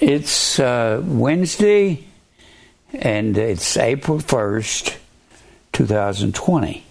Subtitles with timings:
[0.00, 2.04] It's uh, Wednesday,
[2.92, 4.96] and it's April 1st,
[5.72, 6.84] 2020.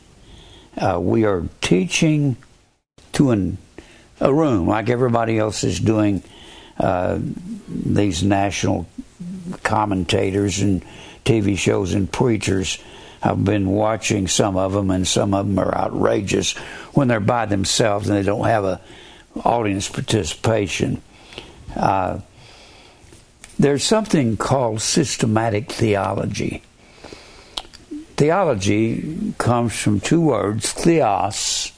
[0.78, 2.36] Uh, we are teaching
[3.14, 3.60] to an,
[4.20, 6.22] a room like everybody else is doing.
[6.78, 7.20] Uh,
[7.70, 8.88] these national
[9.64, 10.84] commentators and
[11.24, 12.78] TV shows and preachers.
[13.24, 16.58] I've been watching some of them, and some of them are outrageous
[16.92, 18.82] when they're by themselves and they don't have a
[19.46, 21.02] audience participation.
[23.60, 26.62] There's something called systematic theology.
[28.16, 31.72] Theology comes from two words, theos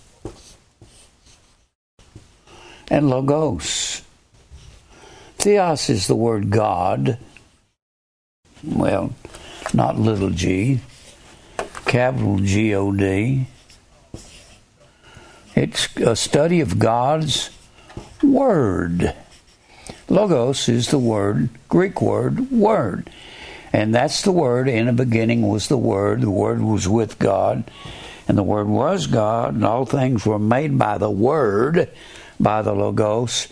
[2.89, 4.01] and logos.
[5.37, 7.17] Theos is the word God.
[8.63, 9.13] Well,
[9.73, 10.81] not little g,
[11.85, 13.47] capital G O D.
[15.55, 17.49] It's a study of God's
[18.21, 19.13] Word.
[20.09, 23.09] Logos is the word, Greek word, word.
[23.71, 24.67] And that's the word.
[24.67, 26.21] In the beginning was the Word.
[26.21, 27.63] The Word was with God.
[28.27, 29.55] And the Word was God.
[29.55, 31.89] And all things were made by the Word,
[32.39, 33.47] by the Logos.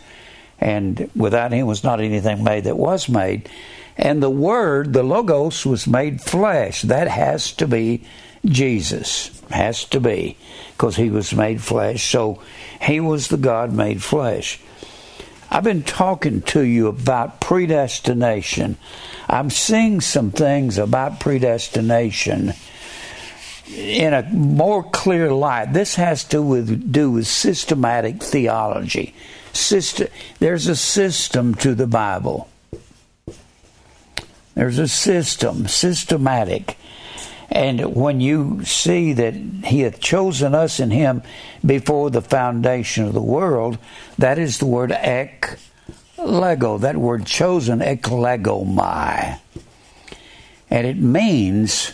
[0.60, 3.50] And without Him was not anything made that was made.
[3.96, 6.82] And the Word, the Logos, was made flesh.
[6.84, 8.04] That has to be
[8.46, 9.40] Jesus.
[9.52, 10.38] Has to be.
[10.72, 12.10] Because He was made flesh.
[12.10, 12.42] So
[12.82, 14.60] He was the God made flesh.
[15.50, 18.78] I've been talking to you about predestination.
[19.30, 22.54] I'm seeing some things about predestination
[23.76, 25.74] in a more clear light.
[25.74, 29.16] This has to with, do with systematic theology.
[29.54, 30.08] System,
[30.40, 32.50] there's a system to the Bible.
[34.54, 36.78] There's a system, systematic.
[37.50, 41.22] And when you see that He hath chosen us in Him
[41.66, 43.78] before the foundation of the world,
[44.18, 45.58] that is the word ek
[46.18, 49.40] lego, that word chosen, eklegomai.
[50.70, 51.94] And it means,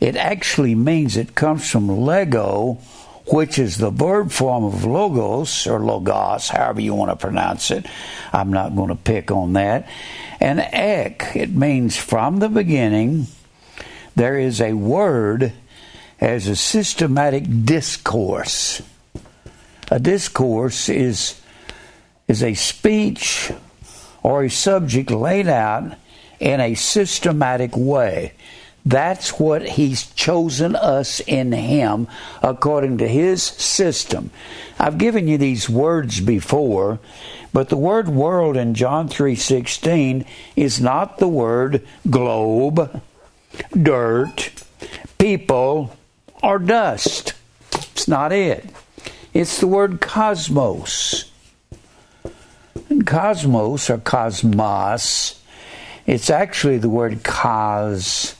[0.00, 2.78] it actually means it comes from lego,
[3.26, 7.86] which is the verb form of logos or logos, however you want to pronounce it.
[8.32, 9.88] I'm not going to pick on that.
[10.40, 13.26] And ek, it means from the beginning
[14.16, 15.52] there is a word
[16.20, 18.82] as a systematic discourse.
[19.90, 21.40] A discourse is,
[22.28, 23.52] is a speech
[24.22, 25.96] or a subject laid out
[26.40, 28.32] in a systematic way.
[28.86, 32.06] That's what He's chosen us in Him
[32.42, 34.30] according to His system.
[34.78, 36.98] I've given you these words before,
[37.52, 43.00] but the word world in John 3:16 is not the word globe
[43.70, 44.52] dirt,
[45.18, 45.96] people,
[46.42, 47.34] or dust.
[47.72, 48.68] It's not it.
[49.32, 51.30] It's the word cosmos.
[52.88, 55.42] And cosmos or cosmos,
[56.06, 58.36] it's actually the word cosmon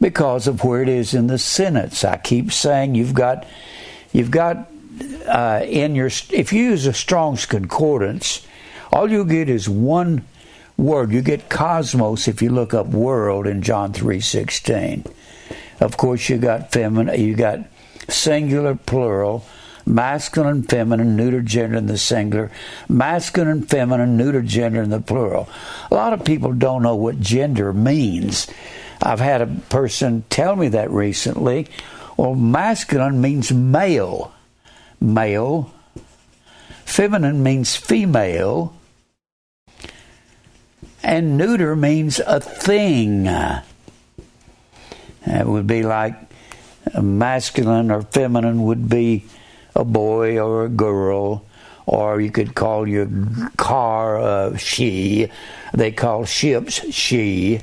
[0.00, 2.04] because of where it is in the sentence.
[2.04, 3.46] I keep saying you've got
[4.12, 4.70] you've got
[5.26, 8.46] uh, in your if you use a Strong's concordance,
[8.92, 10.24] all you get is one
[10.76, 11.12] word.
[11.12, 15.04] You get cosmos if you look up world in John 3:16.
[15.80, 17.60] Of course, you got feminine, you got
[18.08, 19.44] singular, plural,
[19.84, 22.50] masculine, feminine, neuter gender in the singular,
[22.88, 25.48] masculine, feminine, neuter gender in the plural.
[25.90, 28.46] A lot of people don't know what gender means.
[29.02, 31.66] I've had a person tell me that recently.
[32.16, 34.32] Well, masculine means male.
[35.00, 35.72] Male.
[36.84, 38.74] Feminine means female
[41.02, 43.26] and neuter means a thing.
[45.26, 46.14] It would be like
[47.00, 49.24] masculine or feminine would be
[49.74, 51.44] a boy or a girl,
[51.86, 53.08] or you could call your
[53.56, 55.28] car a she.
[55.72, 57.60] They call ships she,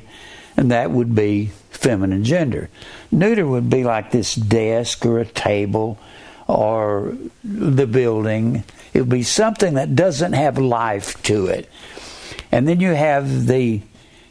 [0.56, 2.68] and that would be feminine gender.
[3.10, 5.98] Neuter would be like this desk or a table
[6.46, 8.64] or the building.
[8.92, 11.70] It would be something that doesn't have life to it.
[12.52, 13.82] And then you have the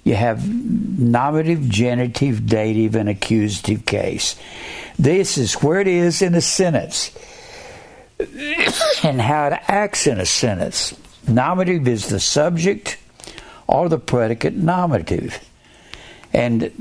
[0.03, 4.35] you have nominative, genitive, dative, and accusative case.
[4.97, 7.11] This is where it is in a sentence
[9.03, 10.97] and how it acts in a sentence.
[11.27, 12.97] Nominative is the subject
[13.67, 15.45] or the predicate nominative.
[16.31, 16.71] And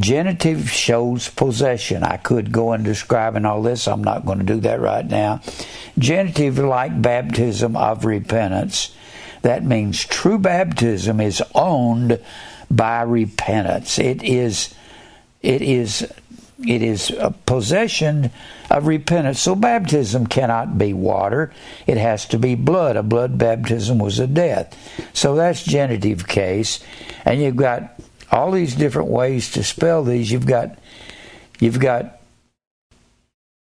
[0.00, 2.02] genitive shows possession.
[2.02, 3.86] I could go and describing all this.
[3.86, 5.42] I'm not going to do that right now.
[5.98, 8.94] Genitive, like baptism of repentance,
[9.46, 12.18] that means true baptism is owned
[12.68, 13.96] by repentance.
[13.96, 14.74] It is,
[15.40, 16.12] it is
[16.66, 18.32] it is a possession
[18.70, 19.38] of repentance.
[19.38, 21.52] So baptism cannot be water;
[21.86, 22.96] it has to be blood.
[22.96, 24.76] A blood baptism was a death.
[25.12, 26.80] So that's genitive case,
[27.24, 28.00] and you've got
[28.32, 30.32] all these different ways to spell these.
[30.32, 30.76] You've got
[31.60, 32.20] you've got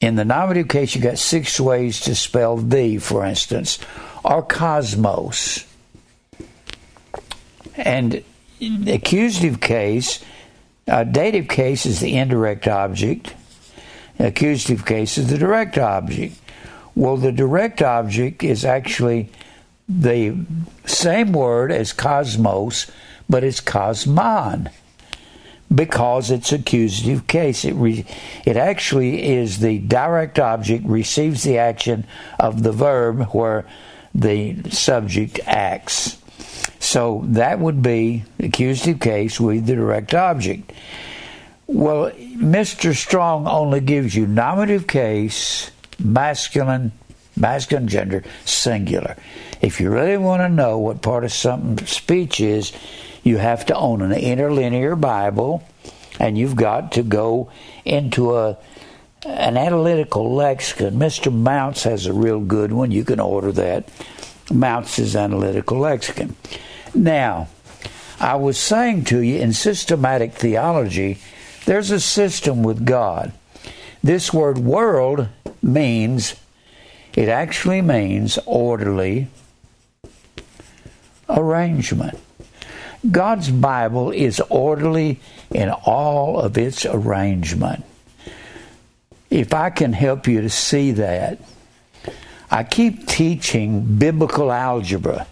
[0.02, 3.80] in the nominative case, you've got six ways to spell thee, for instance,
[4.24, 5.66] or cosmos.
[7.76, 8.24] And
[8.60, 10.24] the accusative case,
[10.88, 13.34] a dative case is the indirect object.
[14.20, 16.36] accusative case is the direct object.
[16.96, 19.30] Well, the direct object is actually
[19.88, 20.38] the
[20.86, 22.92] same word as cosmos,
[23.30, 24.70] but it's cosmon
[25.74, 27.64] because it's accusative case.
[27.64, 28.06] It re,
[28.46, 32.06] it actually is the direct object receives the action
[32.40, 33.66] of the verb where
[34.14, 36.18] the subject acts.
[36.80, 40.72] So that would be accusative case with the direct object.
[41.68, 42.94] Well, Mr.
[42.94, 46.92] Strong only gives you nominative case, masculine,
[47.38, 49.16] masculine gender, singular.
[49.62, 52.74] If you really want to know what part of something speech is,
[53.24, 55.64] you have to own an interlinear Bible,
[56.20, 57.52] and you've got to go
[57.86, 58.58] into a
[59.26, 60.96] an analytical lexicon.
[60.96, 61.32] Mr.
[61.32, 62.92] Mounce has a real good one.
[62.92, 63.90] You can order that.
[64.52, 66.36] Mounce's analytical lexicon.
[66.94, 67.48] Now,
[68.20, 71.20] I was saying to you in systematic theology,
[71.66, 73.32] there's a system with God.
[74.04, 75.28] This word world
[75.62, 76.36] means,
[77.14, 79.28] it actually means orderly
[81.30, 82.20] arrangement.
[83.10, 85.20] God's Bible is orderly
[85.52, 87.84] in all of its arrangement.
[89.32, 91.40] If I can help you to see that,
[92.52, 95.26] I keep teaching biblical algebra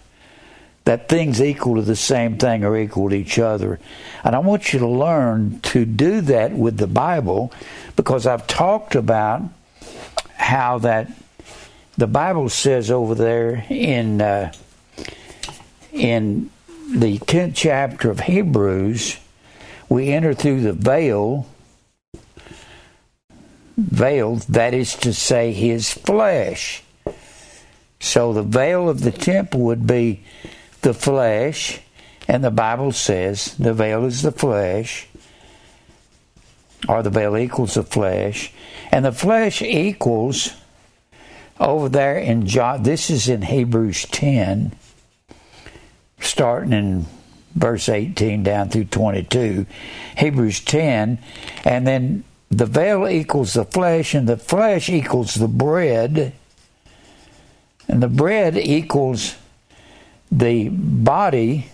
[0.84, 3.78] that things equal to the same thing are equal to each other.
[4.24, 7.52] And I want you to learn to do that with the Bible
[7.94, 9.42] because I've talked about
[10.36, 11.12] how that
[11.98, 14.52] the Bible says over there in uh,
[15.92, 16.50] in
[16.94, 19.18] the 10th chapter of Hebrews,
[19.90, 21.46] we enter through the veil,
[23.80, 26.82] veil, that is to say, his flesh.
[28.00, 30.22] So the veil of the temple would be
[30.82, 31.80] the flesh,
[32.26, 35.06] and the Bible says the veil is the flesh,
[36.88, 38.52] or the veil equals the flesh,
[38.90, 40.54] and the flesh equals
[41.58, 44.74] over there in John, this is in Hebrews 10
[46.20, 47.06] starting in
[47.54, 49.66] verse 18 down through 22,
[50.16, 51.18] Hebrews 10,
[51.64, 56.32] and then the veil equals the flesh, and the flesh equals the bread,
[57.88, 59.36] and the bread equals
[60.30, 61.70] the body,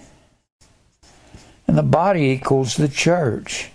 [1.67, 3.71] and the body equals the church.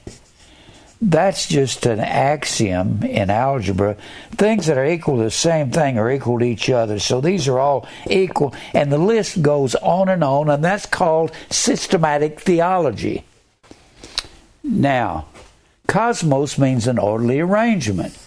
[1.04, 3.98] That's just an axiom in algebra.
[4.32, 7.00] Things that are equal to the same thing are equal to each other.
[7.00, 8.54] So these are all equal.
[8.76, 13.24] And the list goes on and on, and that's called systematic theology.
[14.64, 15.26] Now,
[15.92, 18.18] cosmos means an orderly arrangement.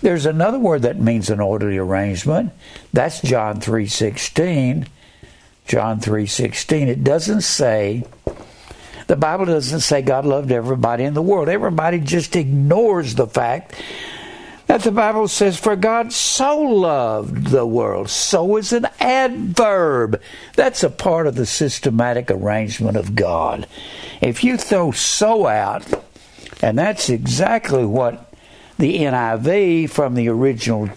[0.00, 2.52] There's another word that means an orderly arrangement.
[2.94, 4.86] That's John 3:16.
[5.66, 6.88] John 3:16.
[6.88, 8.04] It doesn't say
[9.08, 11.50] the Bible doesn't say God loved everybody in the world.
[11.50, 13.74] Everybody just ignores the fact
[14.68, 18.08] that the Bible says, For God so loved the world.
[18.08, 20.18] So is an adverb.
[20.56, 23.66] That's a part of the systematic arrangement of God.
[24.22, 25.84] If you throw so out,
[26.62, 28.32] and that's exactly what
[28.78, 30.88] the NIV from the original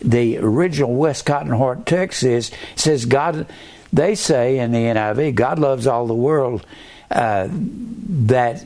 [0.00, 3.46] the original Westcott and Hort text is says God
[3.92, 6.66] they say in the NIV God loves all the world
[7.10, 8.64] uh, that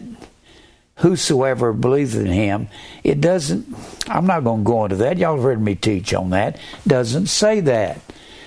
[1.03, 2.69] whosoever believes in him,
[3.03, 3.67] it doesn't,
[4.09, 5.19] I'm not going to go into that.
[5.19, 6.59] Y'all have heard me teach on that.
[6.87, 8.01] Doesn't say that.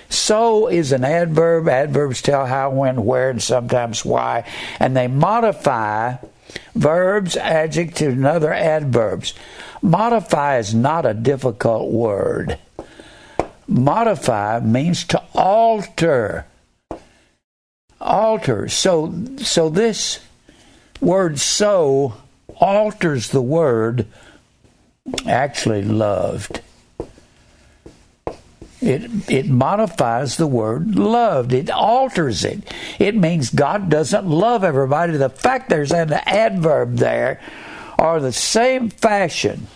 [0.08, 1.68] So is an adverb.
[1.68, 4.48] Adverbs tell how, when, where, and sometimes why.
[4.80, 6.16] And they modify
[6.74, 9.34] verbs, adjectives, and other adverbs.
[9.82, 12.58] Modify is not a difficult word.
[13.68, 16.46] Modify means to alter
[18.00, 18.68] Alter.
[18.68, 20.20] So, so this
[21.00, 22.14] word so
[22.54, 24.06] alters the word
[25.26, 26.60] actually loved.
[28.80, 31.52] It, it modifies the word loved.
[31.52, 32.72] It alters it.
[32.98, 35.16] It means God doesn't love everybody.
[35.16, 37.40] The fact there's an adverb there
[37.98, 39.66] are the same fashion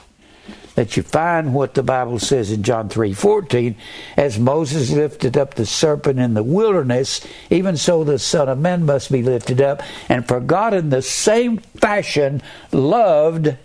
[0.75, 3.75] that you find what the Bible says in John 3:14
[4.16, 8.87] as Moses lifted up the serpent in the wilderness even so the son of man
[8.87, 12.40] must be lifted up and for God in the same fashion
[12.73, 13.57] loved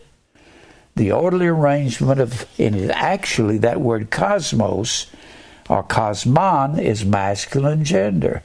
[0.95, 5.07] the orderly arrangement of, and actually that word cosmos
[5.69, 8.43] or cosmon is masculine gender.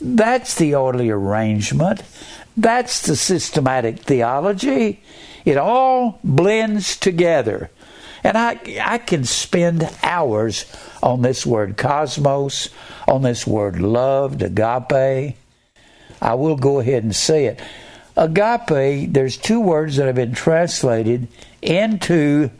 [0.00, 2.02] That's the orderly arrangement.
[2.56, 5.02] That's the systematic theology.
[5.44, 7.70] It all blends together.
[8.22, 10.66] And I, I can spend hours
[11.02, 12.68] on this word cosmos,
[13.08, 15.36] on this word loved, agape.
[16.20, 17.60] I will go ahead and say it.
[18.16, 21.28] Agape, there's two words that have been translated
[21.62, 22.50] into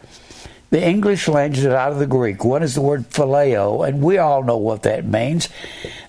[0.70, 2.44] the English language is out of the Greek.
[2.44, 5.48] One is the word phileo, and we all know what that means.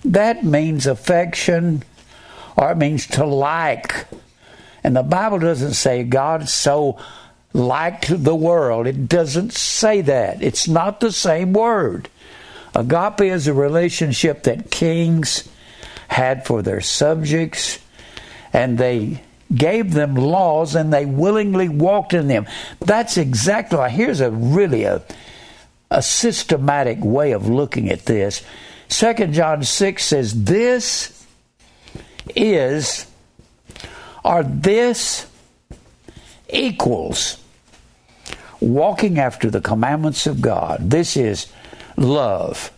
[0.04, 1.82] That means affection,
[2.56, 4.06] or it means to like.
[4.84, 6.98] And the Bible doesn't say God so
[7.52, 8.86] liked the world.
[8.86, 10.42] It doesn't say that.
[10.42, 12.08] It's not the same word.
[12.74, 15.48] Agape is a relationship that kings
[16.08, 17.78] had for their subjects,
[18.52, 19.22] and they
[19.54, 22.46] gave them laws and they willingly walked in them.
[22.80, 25.02] That's exactly, here's a really a,
[25.90, 28.42] a systematic way of looking at this.
[28.88, 31.26] Second John 6 says, This
[32.34, 33.06] is,
[34.24, 35.26] or this
[36.48, 37.38] equals
[38.60, 40.90] walking after the commandments of God.
[40.90, 41.50] This is
[41.96, 42.70] love.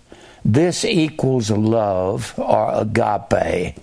[0.45, 3.77] This equals love or agape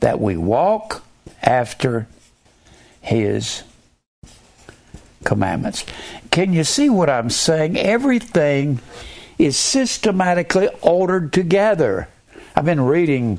[0.00, 1.04] that we walk
[1.42, 2.06] after
[3.02, 3.62] his
[5.24, 5.84] commandments.
[6.30, 7.76] Can you see what I'm saying?
[7.76, 8.80] Everything
[9.38, 12.08] is systematically ordered together.
[12.56, 13.38] I've been reading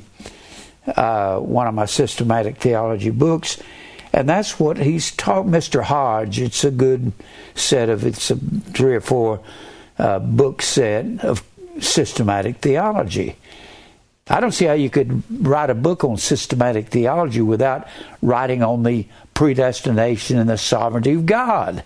[0.86, 3.60] uh, one of my systematic theology books,
[4.12, 5.82] and that's what he's taught Mr.
[5.82, 6.38] Hodge.
[6.40, 7.12] It's a good
[7.54, 9.40] set of it's a three or four
[9.98, 11.42] uh, book set of
[11.80, 13.36] systematic theology.
[14.28, 17.86] I don't see how you could write a book on systematic theology without
[18.22, 21.84] writing on the predestination and the sovereignty of God.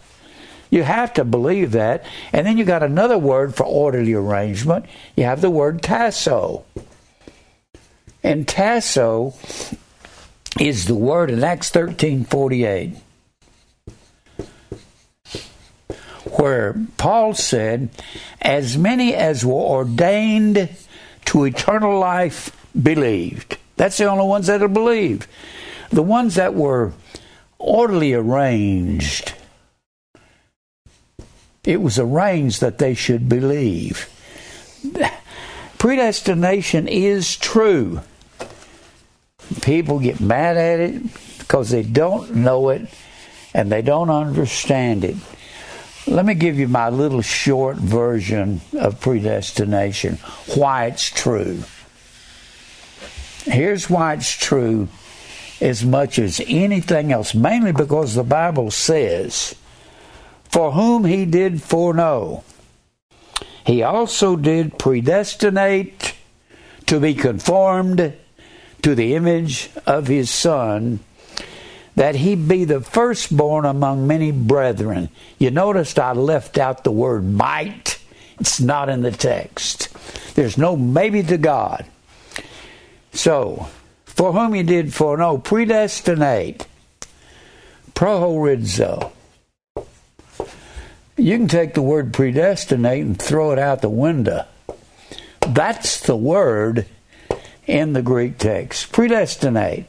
[0.71, 2.04] You have to believe that.
[2.33, 4.87] And then you got another word for orderly arrangement.
[5.16, 6.64] You have the word tasso.
[8.23, 9.35] And tasso
[10.61, 12.97] is the word in Acts 13:48
[16.37, 17.88] where Paul said,
[18.40, 20.68] "As many as were ordained
[21.28, 25.26] to eternal life believed." That's the only ones that have believed.
[25.90, 26.92] The ones that were
[27.58, 29.32] orderly arranged.
[31.64, 34.08] It was arranged that they should believe.
[35.78, 38.00] Predestination is true.
[39.62, 41.02] People get mad at it
[41.38, 42.88] because they don't know it
[43.54, 45.16] and they don't understand it.
[46.09, 50.17] Let me give you my little short version of predestination,
[50.55, 51.62] why it's true.
[53.45, 54.88] Here's why it's true
[55.61, 59.55] as much as anything else, mainly because the Bible says,
[60.45, 62.43] For whom he did foreknow,
[63.67, 66.15] he also did predestinate
[66.87, 68.15] to be conformed
[68.81, 71.00] to the image of his Son,
[71.99, 75.09] that he be the firstborn among many brethren.
[75.37, 77.99] You noticed I left out the word might.
[78.38, 79.88] It's not in the text.
[80.37, 81.85] There's no maybe to God.
[83.12, 83.67] So,
[84.05, 86.69] for whom he did foreknow, predestinate,
[87.97, 89.11] prohorizo.
[91.17, 94.45] You can take the word predestinate and throw it out the window.
[95.40, 96.87] That's the word
[97.67, 98.93] in the Greek text.
[98.93, 99.87] Predestinate.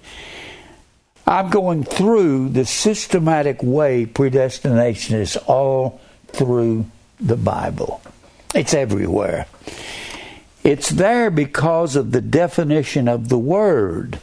[1.30, 6.88] I'm going through the systematic way predestination is all through
[7.20, 8.02] the Bible.
[8.56, 9.46] It's everywhere.
[10.64, 14.20] It's there because of the definition of the word.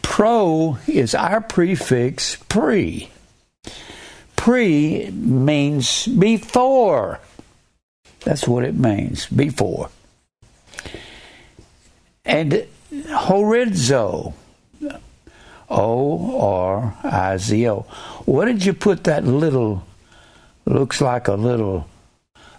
[0.00, 3.10] Pro is our prefix pre.
[4.36, 7.18] Pre means before.
[8.20, 9.90] That's what it means, before.
[12.24, 14.34] And horizo,
[15.68, 17.80] O R I Z O.
[18.24, 19.86] What did you put that little,
[20.64, 21.88] looks like a little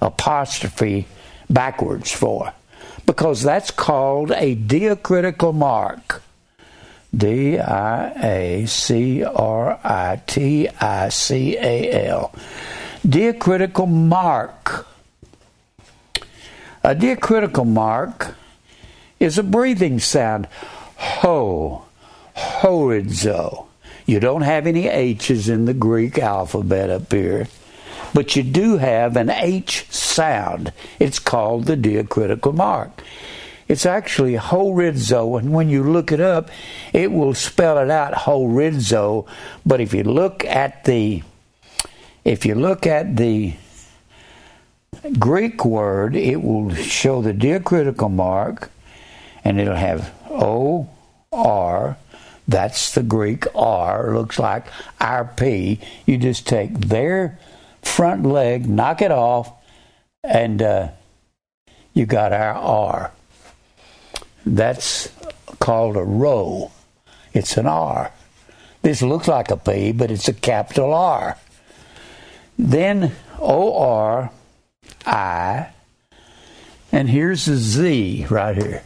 [0.02, 1.08] apostrophe
[1.50, 2.54] backwards for?
[3.08, 6.22] because that's called a diacritical mark.
[7.16, 12.36] D I A C R I T I C A L.
[13.08, 14.86] Diacritical mark.
[16.84, 18.36] A diacritical mark
[19.20, 20.48] is a breathing sound.
[20.98, 21.86] Ho,
[22.62, 23.66] horizo.
[24.06, 27.48] You don't have any H's in the Greek alphabet up here
[28.14, 30.72] but you do have an H sound.
[30.98, 33.04] It's called the diacritical mark.
[33.68, 36.50] It's actually horizo, and when you look it up,
[36.94, 39.28] it will spell it out horizo.
[39.66, 41.22] But if you look at the
[42.24, 43.54] If you look at the
[45.18, 48.70] Greek word, it will show the diacritical mark
[49.46, 50.90] and it'll have O
[51.32, 51.98] R.
[52.48, 54.14] That's the Greek R.
[54.14, 54.68] Looks like
[55.00, 55.82] RP.
[56.06, 57.40] You just take their
[57.82, 59.52] front leg, knock it off,
[60.24, 60.90] and uh,
[61.94, 63.12] you got our R.
[64.46, 65.12] That's
[65.60, 66.72] called a rho.
[67.34, 68.12] It's an R.
[68.82, 71.38] This looks like a P, but it's a capital R.
[72.58, 74.32] Then O R
[75.06, 75.70] I,
[76.92, 78.84] and here's a Z right here.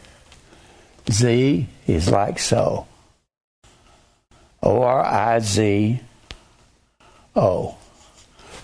[1.10, 2.86] Z is like so.
[4.62, 6.00] O R I Z
[7.34, 7.76] O.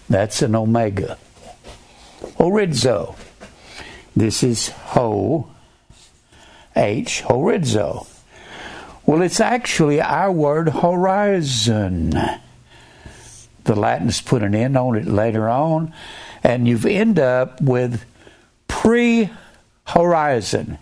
[0.09, 1.19] That's an omega.
[2.39, 3.17] Horizo.
[4.17, 5.49] This is ho,
[6.75, 8.07] H, horizo.
[9.07, 12.11] Well, it's actually our word horizon.
[13.65, 15.95] The Latins put an N on it later on,
[16.43, 18.05] and you end up with
[18.67, 19.31] pre
[19.87, 20.79] horizon.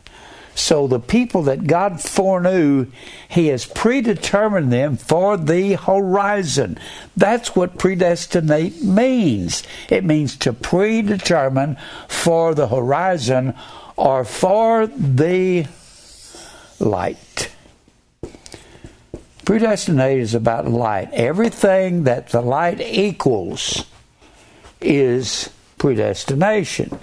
[0.56, 2.86] So the people that God foreknew,
[3.28, 6.78] He has predetermined them for the horizon.
[7.14, 9.62] That's what predestinate means.
[9.90, 11.76] It means to predetermine
[12.08, 13.54] for the horizon
[13.96, 15.66] or for the
[16.80, 17.50] light.
[19.44, 21.10] Predestinate is about light.
[21.12, 23.84] Everything that the light equals
[24.80, 26.98] is predestination.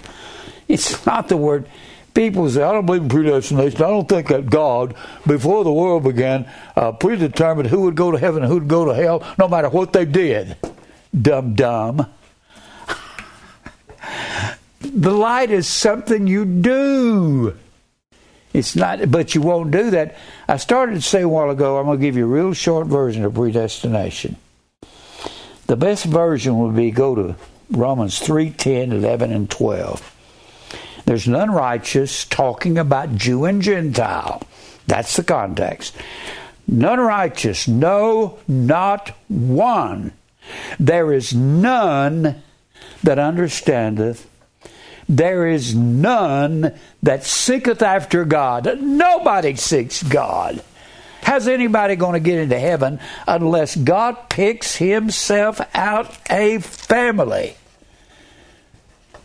[0.66, 1.68] It's not the word
[2.14, 3.82] people say, I don't believe in predestination.
[3.82, 4.94] I don't think that God,
[5.26, 8.84] before the world began, uh, predetermined who would go to heaven and who would go
[8.86, 10.56] to hell, no matter what they did.
[11.20, 12.06] Dumb, dumb.
[14.80, 17.56] the light is something you do.
[18.52, 20.16] It's not, but you won't do that.
[20.48, 22.86] I started to say a while ago, I'm going to give you a real short
[22.86, 24.36] version of predestination.
[25.66, 27.36] The best version would be go to
[27.70, 30.13] Romans 3 10, 11, and 12.
[31.06, 34.42] There's none righteous talking about Jew and Gentile.
[34.86, 35.96] That's the context.
[36.66, 40.12] None righteous, no, not one.
[40.78, 42.42] There is none
[43.02, 44.28] that understandeth.
[45.08, 48.80] There is none that seeketh after God.
[48.80, 50.62] Nobody seeks God.
[51.22, 57.56] How's anybody going to get into heaven unless God picks himself out a family?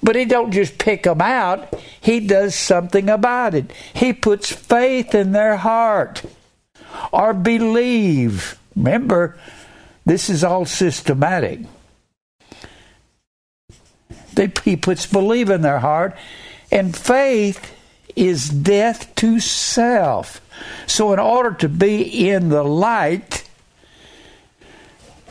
[0.02, 3.72] But he don't just pick them out, he does something about it.
[3.94, 6.24] He puts faith in their heart
[7.12, 8.58] or believe.
[8.76, 9.38] Remember,
[10.06, 11.60] this is all systematic.
[14.64, 16.16] He puts believe in their heart,
[16.72, 17.76] and faith
[18.16, 20.42] is death to self.
[20.88, 23.50] So, in order to be in the light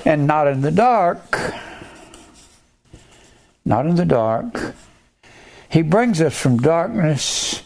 [0.04, 1.36] and not in the dark,
[3.68, 4.74] not in the dark.
[5.68, 7.62] He brings us from darkness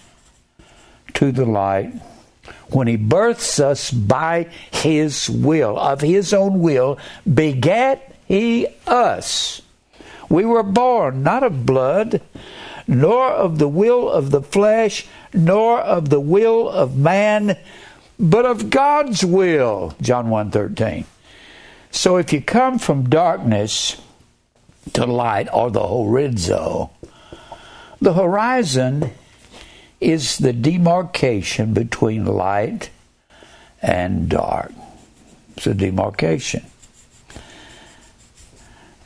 [1.14, 1.92] to the light
[2.70, 6.98] when he births us by his will, of his own will,
[7.32, 9.62] begat he us.
[10.28, 12.20] We were born not of blood,
[12.88, 17.56] nor of the will of the flesh, nor of the will of man,
[18.18, 19.94] but of God's will.
[20.00, 21.04] John 1:13.
[21.92, 23.98] So if you come from darkness,
[24.92, 26.90] to light or the horizo.
[28.00, 29.12] The horizon
[30.00, 32.90] is the demarcation between light
[33.80, 34.72] and dark.
[35.56, 36.64] It's a demarcation.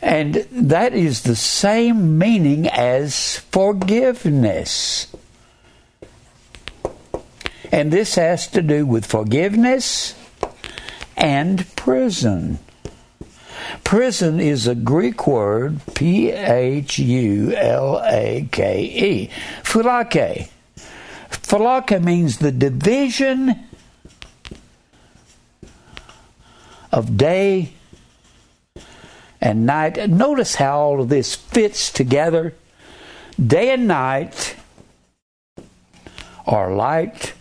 [0.00, 5.08] And that is the same meaning as forgiveness.
[7.72, 10.14] And this has to do with forgiveness
[11.16, 12.58] and prison.
[13.85, 19.31] Prison is a Greek word, P H U L A K E,
[19.62, 20.50] phylake.
[21.31, 23.55] Phylake means the division
[26.92, 27.72] of day
[29.40, 30.09] and night.
[30.09, 32.55] Notice how all of this fits together.
[33.44, 34.57] Day and night
[36.46, 37.35] are light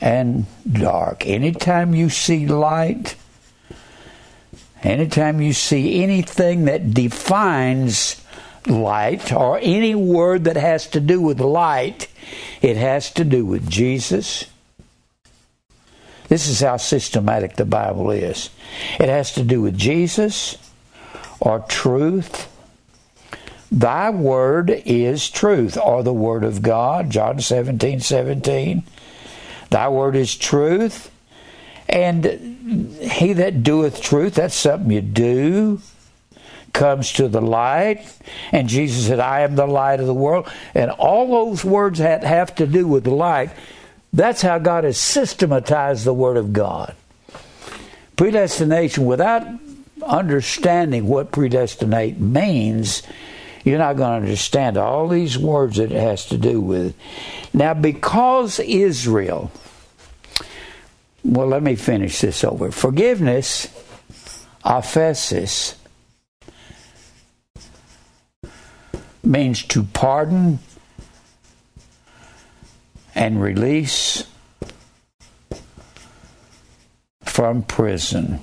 [0.00, 1.26] and dark.
[1.26, 3.16] Anytime you see light,
[4.84, 8.22] Anytime you see anything that defines
[8.66, 12.08] light or any word that has to do with light,
[12.60, 14.44] it has to do with Jesus.
[16.28, 18.50] This is how systematic the Bible is.
[19.00, 20.58] It has to do with Jesus
[21.40, 22.50] or truth.
[23.70, 28.84] Thy word is truth, or the word of God, John 17 17.
[29.70, 31.10] Thy word is truth.
[31.88, 32.24] And
[33.00, 35.80] he that doeth truth, that's something you do.
[36.74, 38.04] comes to the light,
[38.52, 40.50] and Jesus said, I am the light of the world.
[40.74, 43.50] And all those words that have to do with light,
[44.12, 46.94] that's how God has systematized the Word of God.
[48.16, 49.46] Predestination, without
[50.04, 53.02] understanding what predestinate means,
[53.64, 56.94] you're not going to understand all these words that it has to do with.
[57.54, 59.50] Now, because Israel,
[61.24, 62.70] well, let me finish this over.
[62.70, 63.66] Forgiveness,
[64.64, 65.74] aphesis,
[69.22, 70.58] means to pardon
[73.14, 74.24] and release
[77.22, 78.40] from prison.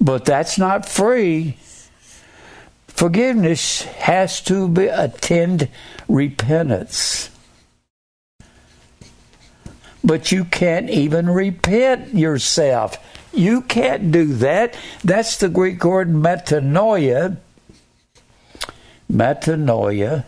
[0.00, 1.56] But that's not free.
[2.98, 5.68] Forgiveness has to be, attend
[6.08, 7.30] repentance.
[10.02, 12.98] But you can't even repent yourself.
[13.32, 14.76] You can't do that.
[15.04, 17.36] That's the Greek word metanoia.
[19.08, 20.24] Metanoia.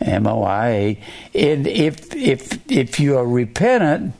[0.00, 1.00] M O I A.
[1.34, 4.14] And if if if you are repentant,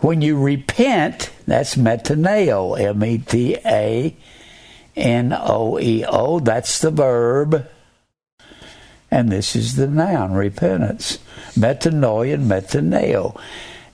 [0.00, 4.16] when you repent, that's metaneo, M E T A
[5.00, 6.40] N O E O.
[6.40, 7.66] That's the verb.
[9.10, 11.18] And this is the noun, repentance.
[11.54, 13.40] Metanoia and metaneo.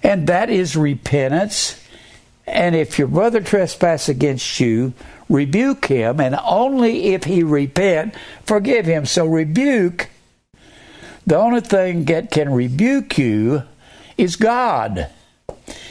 [0.02, 1.82] And that is repentance.
[2.46, 4.92] And if your brother trespass against you,
[5.28, 8.14] rebuke him, and only if he repent,
[8.44, 9.06] forgive him.
[9.06, 10.08] So rebuke,
[11.26, 13.62] the only thing that can rebuke you
[14.16, 15.10] is God.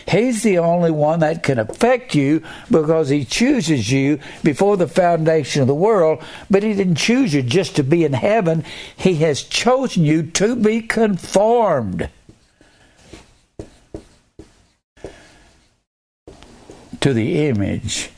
[0.08, 5.62] He's the only one that can affect you because He chooses you before the foundation
[5.62, 6.24] of the world.
[6.50, 8.64] But He didn't choose you just to be in heaven,
[8.96, 12.10] He has chosen you to be conformed
[17.02, 18.12] to the image.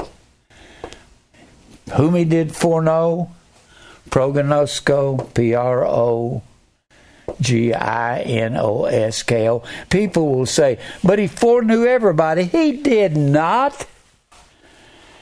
[1.96, 3.32] Whom He did foreknow,
[4.10, 6.44] prognosko, P R O
[7.42, 9.64] G I N O S K O.
[9.90, 12.46] People will say, but he foreknew everybody.
[12.46, 13.86] He did not.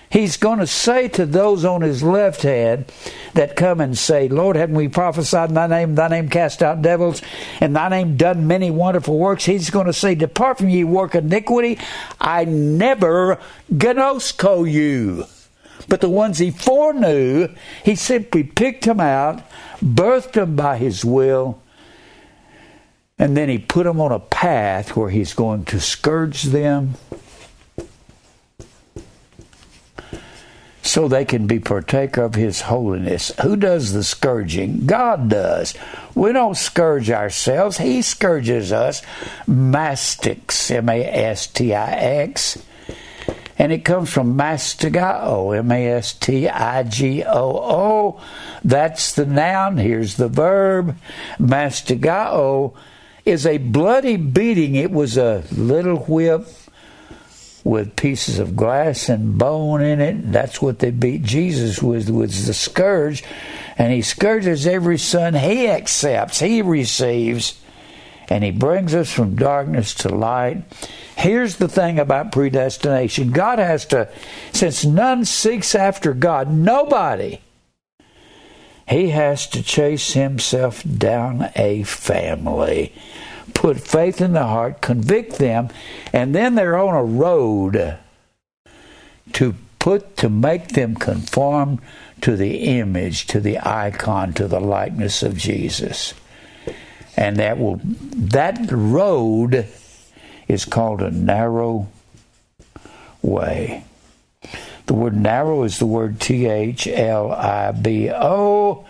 [0.10, 2.86] He's going to say to those on his left hand
[3.34, 6.82] that come and say, Lord, haven't we prophesied in thy name, thy name cast out
[6.82, 7.22] devils,
[7.60, 9.44] and thy name done many wonderful works?
[9.44, 11.80] He's going to say, Depart from ye, work iniquity.
[12.22, 13.40] I never
[13.70, 15.26] gnosko you.
[15.90, 17.50] But the ones he foreknew,
[17.84, 19.44] he simply picked them out,
[19.84, 21.62] birthed them by his will,
[23.18, 26.96] and then he put them on a path where he's going to scourge them
[30.82, 33.32] so they can be partaker of his holiness.
[33.42, 34.86] Who does the scourging?
[34.86, 35.74] God does.
[36.14, 39.02] We don't scourge ourselves, he scourges us.
[39.48, 42.64] Mastix, M A S T I X.
[43.58, 48.22] And it comes from mastigao, M A S T I G O O.
[48.64, 49.78] That's the noun.
[49.78, 50.98] Here's the verb.
[51.40, 52.74] Mastigao
[53.26, 54.76] is a bloody beating.
[54.76, 56.48] It was a little whip
[57.64, 60.32] with pieces of glass and bone in it.
[60.32, 63.24] That's what they beat Jesus with, was the scourge.
[63.78, 67.60] And he scourges every son he accepts, he receives,
[68.30, 70.64] and he brings us from darkness to light.
[71.18, 74.10] Here's the thing about predestination God has to,
[74.54, 77.40] since none seeks after God, nobody,
[78.88, 82.94] he has to chase himself down a family
[83.66, 85.70] put faith in the heart, convict them,
[86.14, 87.98] and then they're on a road
[89.34, 91.82] to put to make them conform
[92.22, 96.14] to the image, to the icon, to the likeness of Jesus.
[97.18, 99.68] And that will that road
[100.48, 101.88] is called a narrow
[103.22, 103.86] way.
[104.86, 108.86] The word narrow is the word T H L I B O.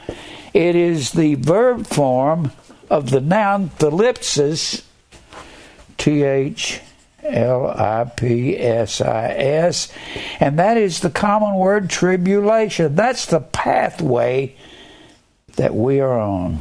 [0.54, 2.52] It is the verb form
[2.90, 4.84] of the noun thlipsis,
[5.98, 6.82] T H
[7.24, 9.92] L I P S I S,
[10.40, 12.96] and that is the common word tribulation.
[12.96, 14.56] That's the pathway
[15.56, 16.60] that we are on.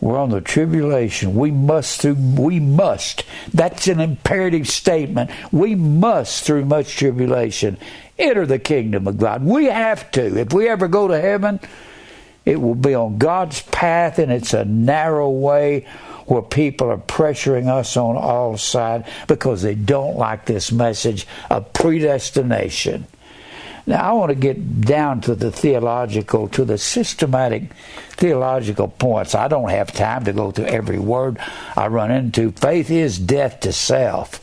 [0.00, 1.34] We're on the tribulation.
[1.34, 3.24] We must through we must.
[3.52, 5.30] That's an imperative statement.
[5.52, 7.78] We must through much tribulation
[8.18, 9.44] enter the kingdom of God.
[9.44, 10.38] We have to.
[10.38, 11.60] If we ever go to heaven,
[12.44, 15.86] it will be on God's path, and it's a narrow way
[16.26, 21.72] where people are pressuring us on all sides because they don't like this message of
[21.72, 23.06] predestination.
[23.86, 27.64] Now, I want to get down to the theological, to the systematic
[28.12, 29.34] theological points.
[29.34, 31.38] I don't have time to go through every word
[31.76, 32.52] I run into.
[32.52, 34.40] Faith is death to self.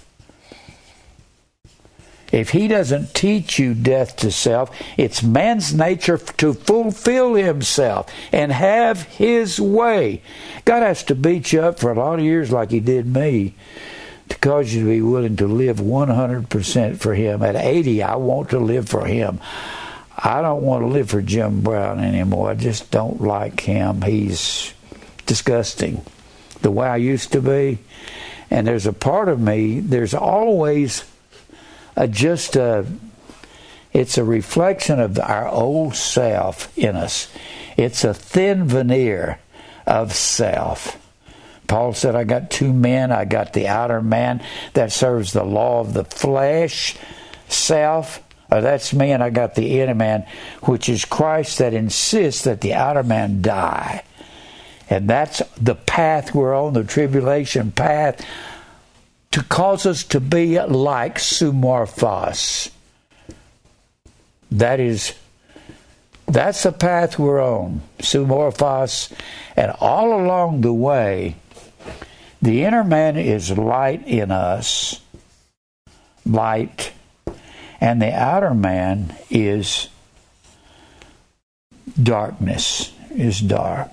[2.31, 8.51] If he doesn't teach you death to self, it's man's nature to fulfill himself and
[8.51, 10.21] have his way.
[10.63, 13.55] God has to beat you up for a lot of years, like he did me,
[14.31, 17.43] to cause you to be willing to live 100% for him.
[17.43, 19.41] At 80, I want to live for him.
[20.17, 22.49] I don't want to live for Jim Brown anymore.
[22.49, 24.01] I just don't like him.
[24.01, 24.73] He's
[25.25, 26.05] disgusting
[26.61, 27.79] the way I used to be.
[28.49, 31.03] And there's a part of me, there's always
[31.97, 32.85] a, just a,
[33.91, 37.29] it's a reflection of our old self in us.
[37.75, 39.39] It's a thin veneer
[39.85, 40.97] of self.
[41.71, 43.13] Paul said, I got two men.
[43.13, 46.97] I got the outer man that serves the law of the flesh,
[47.47, 48.21] self.
[48.51, 50.27] Uh, that's me, and I got the inner man,
[50.63, 54.03] which is Christ that insists that the outer man die.
[54.89, 58.21] And that's the path we're on, the tribulation path
[59.31, 62.69] to cause us to be like sumorphos.
[64.51, 65.13] That is,
[66.25, 69.13] that's the path we're on, sumorphos,
[69.55, 71.37] and all along the way,
[72.41, 74.99] the inner man is light in us,
[76.25, 76.91] light,
[77.79, 79.89] and the outer man is
[82.01, 83.89] darkness, is dark.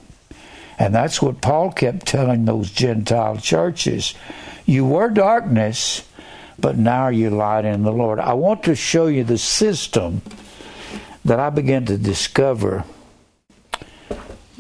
[0.78, 4.14] And that's what Paul kept telling those Gentile churches.
[4.64, 6.06] You were darkness,
[6.58, 8.20] but now you're light in the Lord.
[8.20, 10.22] I want to show you the system
[11.24, 12.84] that I began to discover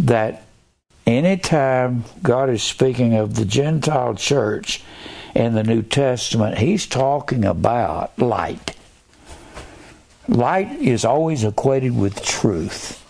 [0.00, 0.47] that
[1.08, 4.82] anytime God is speaking of the Gentile church
[5.34, 8.76] in the New Testament, He's talking about light.
[10.28, 13.04] Light is always equated with truth.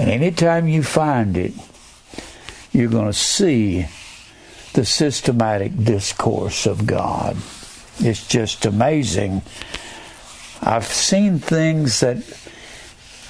[0.00, 1.52] And anytime you find it,
[2.72, 3.86] you're going to see
[4.72, 7.36] the systematic discourse of God.
[7.98, 9.42] It's just amazing.
[10.62, 12.18] I've seen things that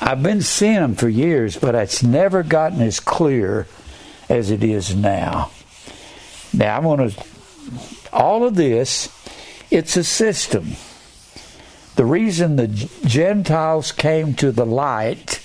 [0.01, 3.67] I've been seeing them for years, but it's never gotten as clear
[4.33, 5.51] as it is now.
[6.55, 7.25] Now, I want to,
[8.13, 9.11] all of this,
[9.71, 10.73] it's a system.
[11.97, 12.69] The reason the
[13.05, 15.41] Gentiles came to the light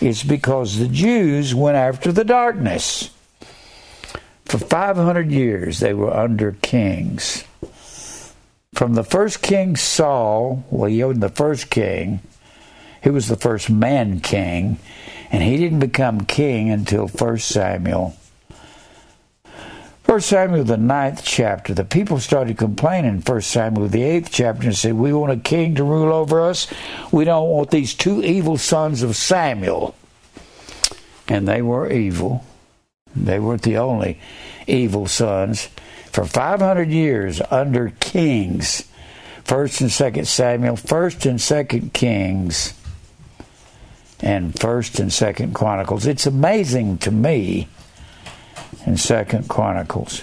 [0.00, 3.10] is because the Jews went after the darkness.
[4.46, 7.44] For 500 years they were under kings.
[8.72, 12.20] From the first king Saul, well, he was the first king,
[13.02, 14.78] he was the first man king,
[15.32, 18.14] and he didn't become king until 1 Samuel.
[20.04, 23.22] 1 Samuel, the ninth chapter, the people started complaining.
[23.22, 26.68] 1 Samuel, the eighth chapter, and said, We want a king to rule over us.
[27.10, 29.94] We don't want these two evil sons of Samuel.
[31.28, 32.44] And they were evil.
[33.16, 34.20] They weren't the only
[34.66, 35.70] evil sons.
[36.10, 38.84] For 500 years under kings,
[39.44, 42.74] 1st and 2nd Samuel, 1st and 2nd Kings,
[44.22, 46.06] and 1st and 2nd Chronicles.
[46.06, 47.68] It's amazing to me
[48.86, 50.22] in 2nd Chronicles.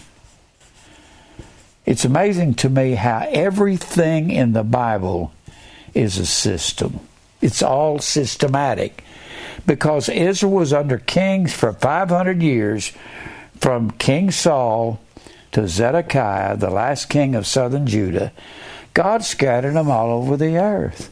[1.85, 5.33] It's amazing to me how everything in the Bible
[5.93, 6.99] is a system.
[7.41, 9.03] It's all systematic
[9.65, 12.93] because Israel was under kings for 500 years
[13.59, 14.99] from King Saul
[15.51, 18.31] to Zedekiah, the last king of southern Judah.
[18.93, 21.12] God scattered them all over the earth.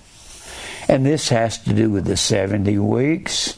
[0.88, 3.58] And this has to do with the 70 weeks.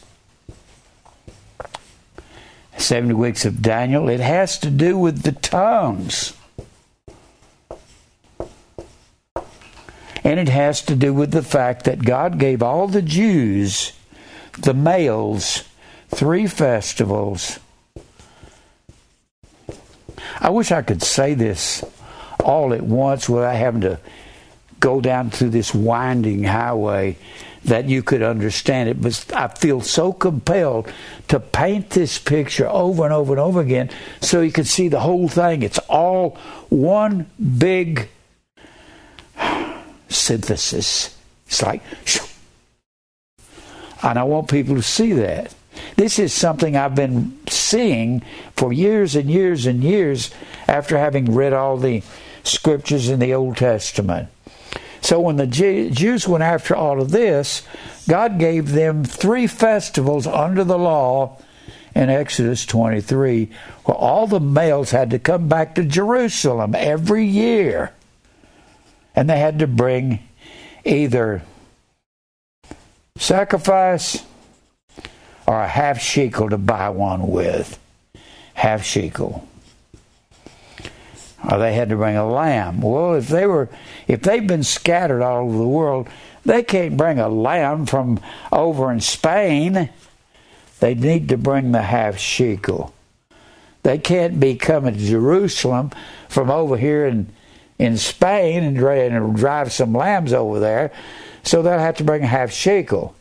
[2.77, 4.09] 70 weeks of Daniel.
[4.09, 6.33] It has to do with the tongues.
[10.23, 13.93] And it has to do with the fact that God gave all the Jews
[14.57, 15.63] the males
[16.09, 17.59] three festivals.
[20.39, 21.83] I wish I could say this
[22.43, 23.99] all at once without having to
[24.79, 27.17] go down through this winding highway
[27.65, 29.01] that you could understand it.
[29.01, 30.91] But I feel so compelled
[31.27, 33.89] to paint this picture over and over and over again
[34.21, 35.63] so you can see the whole thing.
[35.63, 36.37] It's all
[36.69, 38.09] one big
[40.07, 41.17] synthesis.
[41.47, 42.23] It's like, shoo,
[44.01, 45.53] and I want people to see that.
[45.95, 48.21] This is something I've been seeing
[48.55, 50.31] for years and years and years
[50.67, 52.03] after having read all the
[52.43, 54.29] scriptures in the Old Testament.
[55.01, 57.63] So when the Jews went after all of this,
[58.07, 61.37] God gave them three festivals under the law
[61.95, 63.49] in Exodus 23
[63.85, 67.91] where all the males had to come back to Jerusalem every year.
[69.15, 70.19] And they had to bring
[70.85, 71.41] either
[73.17, 74.23] sacrifice
[75.47, 77.79] or a half shekel to buy one with.
[78.53, 79.48] Half shekel.
[81.49, 82.81] Or they had to bring a lamb.
[82.81, 83.69] Well, if they were
[84.07, 86.09] if they've been scattered all over the world,
[86.45, 88.19] they can't bring a lamb from
[88.51, 89.89] over in Spain.
[90.79, 92.93] They need to bring the half shekel.
[93.83, 95.91] They can't be coming to Jerusalem
[96.27, 97.31] from over here in
[97.79, 100.91] in Spain and drive some lambs over there.
[101.43, 103.15] So they'll have to bring a half shekel.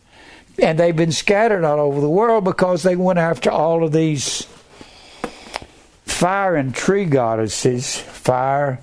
[0.60, 4.48] And they've been scattered all over the world because they went after all of these
[6.18, 8.80] fire and tree goddesses, fire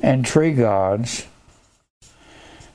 [0.00, 1.26] and tree gods.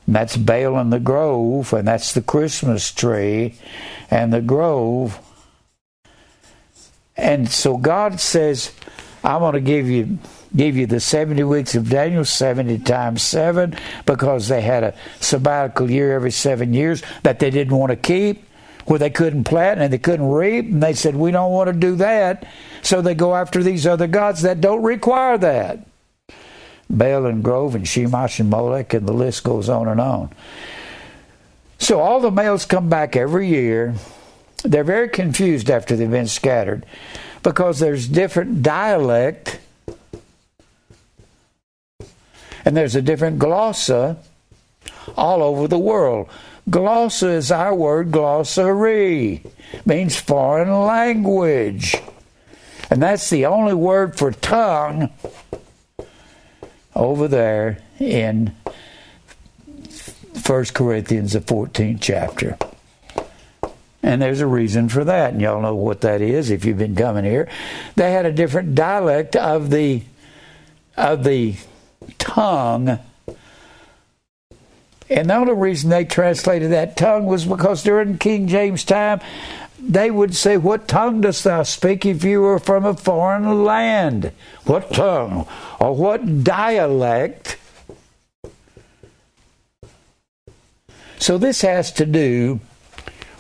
[0.06, 3.56] And that's Baal and the Grove, and that's the Christmas tree
[4.12, 5.18] and the grove.
[7.16, 8.74] And so God says,
[9.24, 10.20] I'm going to give you
[10.54, 15.90] give you the 70 weeks of Daniel, 70 times 7, because they had a sabbatical
[15.90, 18.49] year every seven years that they didn't want to keep,
[18.90, 20.66] where they couldn't plant and they couldn't reap.
[20.66, 22.48] And they said, We don't want to do that.
[22.82, 25.86] So they go after these other gods that don't require that.
[26.90, 30.32] Baal and Grove and Shemash and Molech, and the list goes on and on.
[31.78, 33.94] So all the males come back every year.
[34.64, 36.84] They're very confused after they've been scattered
[37.44, 39.60] because there's different dialect
[42.66, 44.18] and there's a different glossa
[45.16, 46.28] all over the world.
[46.70, 49.44] Glossa is our word glossary,
[49.86, 51.96] means foreign language.
[52.92, 55.10] And that's the only word for tongue
[56.96, 58.56] over there in
[60.46, 62.58] 1 Corinthians, the 14th chapter.
[64.02, 66.96] And there's a reason for that, and y'all know what that is if you've been
[66.96, 67.48] coming here.
[67.96, 70.04] They had a different dialect of the
[70.96, 71.56] of the
[72.18, 73.00] tongue.
[75.10, 79.20] And the only reason they translated that tongue was because during King James time,
[79.80, 84.32] they would say, What tongue dost thou speak if you were from a foreign land?
[84.66, 85.48] What tongue?
[85.80, 87.58] Or what dialect?
[91.18, 92.60] So this has to do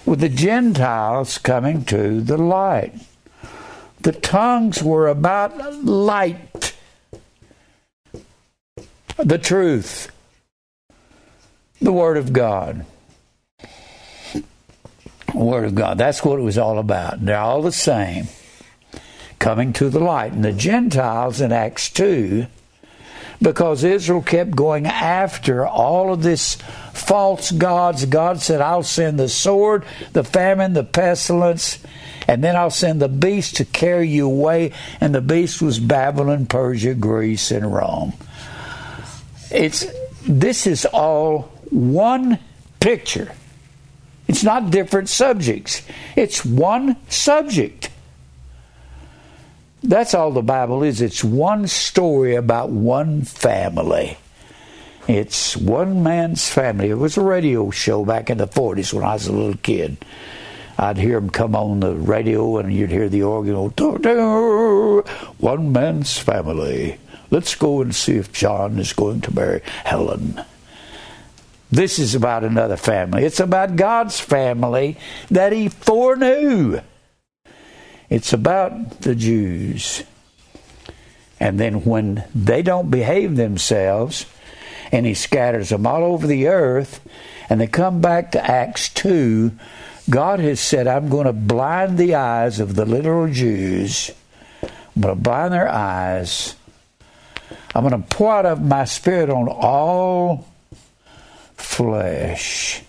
[0.06, 2.94] with the Gentiles coming to the light.
[4.02, 6.74] The tongues were about light
[9.18, 10.12] the truth,
[11.82, 12.86] the Word of God.
[15.34, 15.98] Word of God.
[15.98, 17.24] That's what it was all about.
[17.24, 18.28] They're all the same.
[19.38, 20.34] Coming to the light.
[20.34, 22.46] And the Gentiles in Acts 2,
[23.42, 26.56] because Israel kept going after all of this
[26.94, 31.80] false gods, God said, I'll send the sword, the famine, the pestilence,
[32.28, 34.74] and then I'll send the beast to carry you away.
[35.00, 38.14] And the beast was Babylon, Persia, Greece, and Rome.
[39.52, 39.88] It's
[40.28, 42.40] this is all one
[42.80, 43.32] picture.
[44.28, 45.82] It's not different subjects.
[46.16, 47.90] It's one subject.
[49.82, 51.02] That's all the Bible is.
[51.02, 54.18] It's one story about one family.
[55.08, 56.90] It's one man's family.
[56.90, 59.98] It was a radio show back in the 40s when I was a little kid.
[60.78, 65.02] I'd hear them come on the radio and you'd hear the organ go,
[65.40, 67.00] one man's family.
[67.32, 70.44] Let's go and see if John is going to marry Helen.
[71.72, 73.24] This is about another family.
[73.24, 74.98] It's about God's family
[75.30, 76.82] that He foreknew.
[78.10, 80.04] It's about the Jews.
[81.40, 84.26] And then when they don't behave themselves,
[84.92, 87.02] and He scatters them all over the earth,
[87.50, 89.52] and they come back to Acts 2,
[90.10, 94.10] God has said, I'm going to blind the eyes of the literal Jews.
[94.64, 96.56] I'm going to blind their eyes
[97.76, 100.49] I'm going to pour out of my spirit on all
[101.60, 102.82] flesh.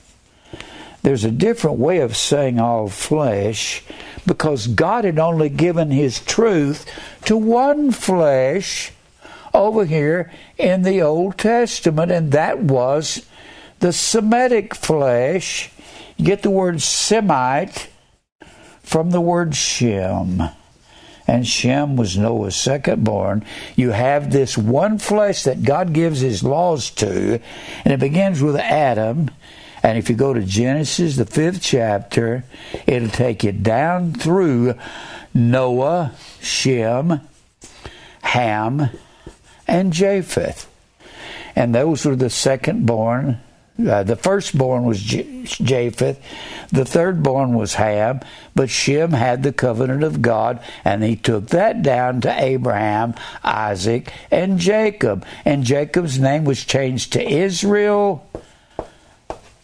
[1.02, 3.82] There's a different way of saying all flesh
[4.26, 6.86] because God had only given His truth
[7.24, 8.92] to one flesh
[9.54, 13.26] over here in the Old Testament, and that was
[13.80, 15.70] the Semitic flesh.
[16.16, 17.88] You get the word Semite
[18.82, 20.42] from the word Shem
[21.30, 23.44] and Shem was Noah's second born.
[23.76, 27.40] You have this one flesh that God gives his laws to,
[27.84, 29.30] and it begins with Adam.
[29.80, 32.44] And if you go to Genesis, the fifth chapter,
[32.84, 34.74] it'll take you down through
[35.32, 37.20] Noah, Shem,
[38.22, 38.90] Ham,
[39.68, 40.68] and Japheth.
[41.54, 43.40] And those were the second born
[43.88, 46.20] uh, the firstborn was J- Japheth,
[46.70, 48.20] the thirdborn was Ham,
[48.54, 54.12] but Shem had the covenant of God, and he took that down to Abraham, Isaac,
[54.30, 55.24] and Jacob.
[55.44, 58.26] And Jacob's name was changed to Israel,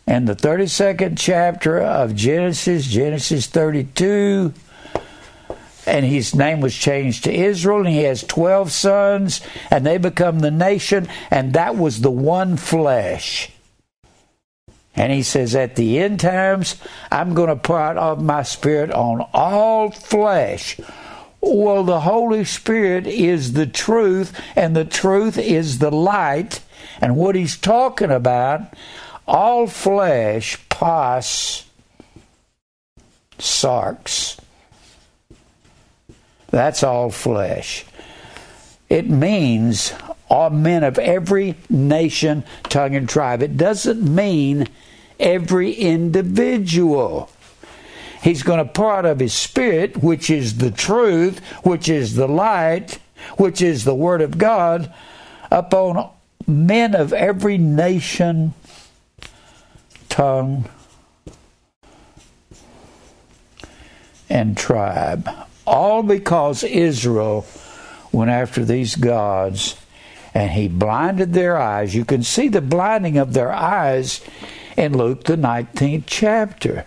[0.07, 4.55] and the 32nd chapter of Genesis, Genesis 32.
[5.87, 9.41] And his name was changed to Israel, and he has 12 sons,
[9.71, 13.51] and they become the nation, and that was the one flesh.
[14.97, 16.77] And he says, At the end times,
[17.13, 20.81] I'm going to pour out of my spirit on all flesh.
[21.41, 26.61] Well, the Holy Spirit is the truth, and the truth is the light.
[27.01, 28.63] And what he's talking about,
[29.29, 31.67] all flesh, pos,
[33.39, 34.41] sarx.
[36.49, 37.85] That's all flesh.
[38.89, 39.93] It means
[40.29, 43.43] all men of every nation, tongue, and tribe.
[43.43, 44.69] It doesn't mean
[45.19, 47.31] every individual.
[48.23, 52.99] He's going to out of His Spirit, which is the truth, which is the light,
[53.37, 54.93] which is the Word of God,
[55.51, 56.11] upon
[56.47, 58.55] men of every nation,
[60.09, 60.69] tongue,
[64.29, 65.29] and tribe.
[65.67, 67.47] All because Israel
[68.13, 69.77] went after these gods
[70.35, 71.95] and he blinded their eyes.
[71.95, 74.21] You can see the blinding of their eyes
[74.77, 76.85] in Luke, the 19th chapter.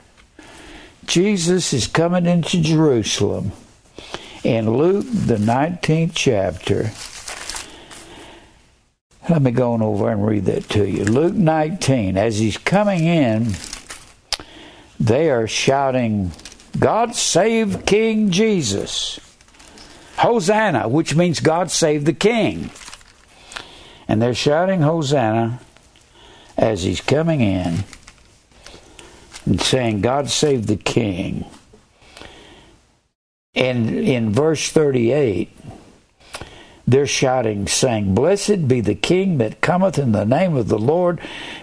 [1.05, 3.51] Jesus is coming into Jerusalem
[4.43, 6.91] in Luke, the 19th chapter.
[9.29, 11.03] Let me go on over and read that to you.
[11.03, 13.53] Luke 19, as he's coming in,
[14.99, 16.31] they are shouting,
[16.77, 19.19] God save King Jesus.
[20.17, 22.71] Hosanna, which means God save the King.
[24.07, 25.59] And they're shouting Hosanna
[26.59, 27.85] as he's coming in
[29.45, 31.45] and saying, God save the king.
[33.55, 35.49] And in verse 38,
[36.85, 41.21] they're shouting, saying, Blessed be the King that cometh in the name of the Lord,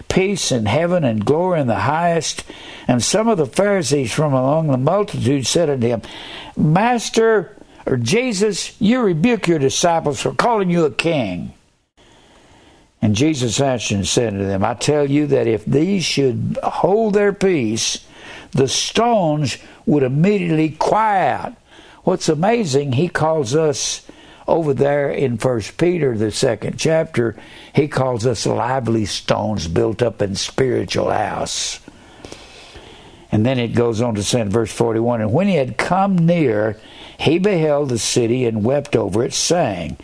[0.09, 2.43] peace in heaven and glory in the highest.
[2.87, 6.01] And some of the Pharisees from among the multitude said unto him,
[6.55, 11.53] Master, or Jesus, you rebuke your disciples for calling you a king.
[13.01, 17.13] And Jesus answered and said to them, I tell you that if these should hold
[17.13, 18.05] their peace,
[18.51, 21.53] the stones would immediately cry out.
[22.03, 24.01] What's amazing, he calls us
[24.47, 27.35] over there in First Peter, the second chapter,
[27.73, 31.81] he calls us lively stones built up in spiritual house.
[33.29, 36.17] And then it goes on to say in verse 41 And when he had come
[36.17, 36.79] near,
[37.19, 39.97] he beheld the city and wept over it, saying,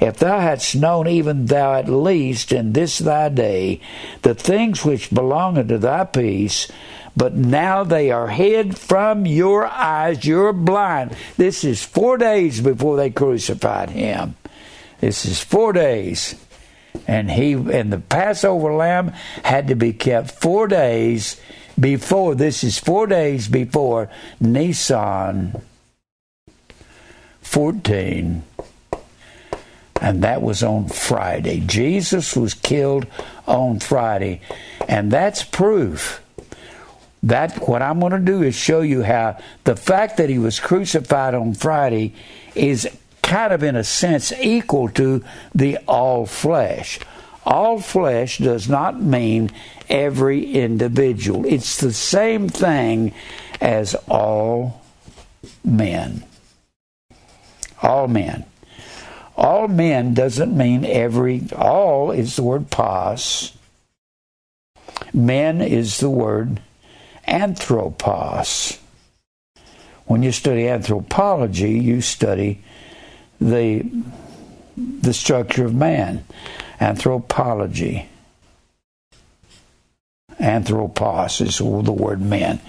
[0.00, 3.80] if thou hadst known, even thou at least in this thy day,
[4.22, 6.70] the things which belong unto thy peace,
[7.16, 11.16] but now they are hid from your eyes, you're blind.
[11.36, 14.34] This is four days before they crucified him.
[15.00, 16.34] This is four days.
[17.06, 21.40] And he and the Passover lamb had to be kept four days
[21.78, 24.08] before this is four days before
[24.40, 25.60] Nisan
[27.42, 28.42] 14
[30.04, 31.60] and that was on Friday.
[31.60, 33.06] Jesus was killed
[33.46, 34.42] on Friday,
[34.86, 36.20] and that's proof.
[37.22, 40.60] That what I'm going to do is show you how the fact that he was
[40.60, 42.14] crucified on Friday
[42.54, 42.86] is
[43.22, 45.24] kind of in a sense equal to
[45.54, 47.00] the all flesh.
[47.46, 49.52] All flesh does not mean
[49.88, 51.46] every individual.
[51.46, 53.14] It's the same thing
[53.58, 54.82] as all
[55.64, 56.24] men.
[57.82, 58.44] All men.
[59.36, 63.52] All men doesn't mean every, all is the word pos.
[65.12, 66.60] Men is the word
[67.26, 68.78] anthropos.
[70.06, 72.62] When you study anthropology, you study
[73.40, 73.84] the,
[74.76, 76.24] the structure of man.
[76.80, 78.08] Anthropology.
[80.38, 82.60] Anthropos is the word men.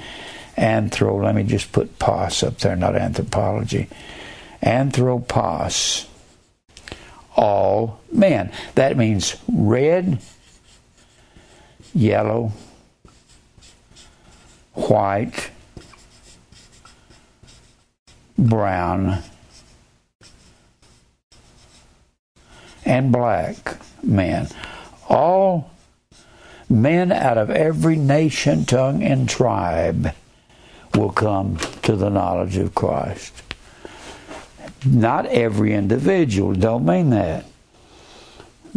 [0.58, 3.90] Anthro, let me just put pos up there, not anthropology.
[4.62, 6.08] Anthropos
[7.36, 8.52] all men.
[8.76, 10.20] That means red,
[11.94, 12.52] yellow,
[14.74, 15.52] white,
[18.38, 19.24] brown,
[22.86, 24.48] and black men.
[25.10, 25.72] All
[26.70, 30.14] men out of every nation, tongue, and tribe
[30.94, 33.45] will come to the knowledge of Christ.
[34.86, 37.46] Not every individual, don't mean that.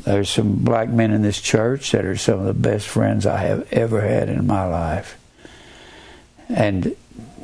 [0.05, 3.39] There's some black men in this church that are some of the best friends I
[3.39, 5.19] have ever had in my life.
[6.49, 6.97] And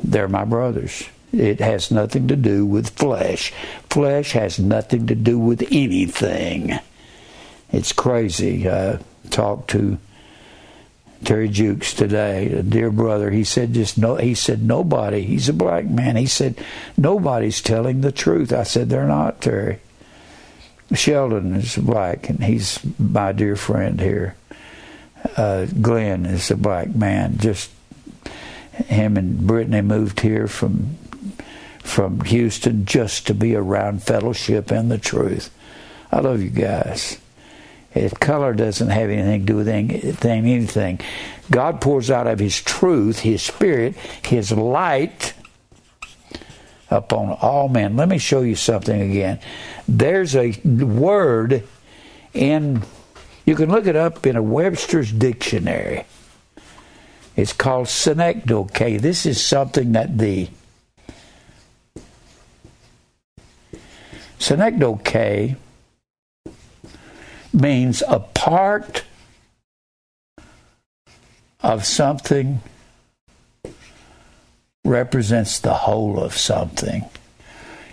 [0.02, 1.04] they're my brothers.
[1.32, 3.52] It has nothing to do with flesh.
[3.90, 6.78] Flesh has nothing to do with anything.
[7.72, 8.70] It's crazy.
[8.70, 9.00] I
[9.30, 9.98] talked to
[11.24, 15.52] Terry Jukes today, a dear brother, he said just no he said nobody, he's a
[15.52, 16.16] black man.
[16.16, 16.56] He said
[16.96, 18.52] nobody's telling the truth.
[18.52, 19.78] I said they're not, Terry.
[20.92, 24.36] Sheldon is black and he's my dear friend here.
[25.36, 27.38] Uh, Glenn is a black man.
[27.38, 27.70] Just
[28.86, 30.96] him and Brittany moved here from
[31.78, 35.50] from Houston just to be around fellowship and the truth.
[36.10, 37.18] I love you guys.
[37.94, 41.00] If color doesn't have anything to do with anything, anything,
[41.50, 45.34] God pours out of His truth, His Spirit, His light
[46.90, 47.96] upon all men.
[47.96, 49.38] Let me show you something again.
[49.86, 51.62] There's a word
[52.32, 52.82] in,
[53.44, 56.04] you can look it up in a Webster's dictionary.
[57.36, 59.00] It's called synecdoche.
[59.00, 60.48] This is something that the
[64.38, 65.56] synecdoche
[67.54, 69.04] means a part
[71.60, 72.60] of something
[74.84, 77.04] represents the whole of something.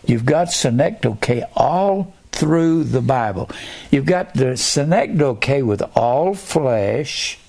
[0.05, 3.49] You've got synecdoche all through the Bible.
[3.91, 7.39] You've got the synecdoche with all flesh,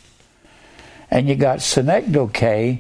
[1.11, 2.79] and you got synecdoche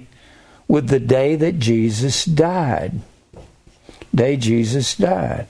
[0.68, 3.00] with the day that Jesus died.
[4.14, 5.46] Day Jesus died.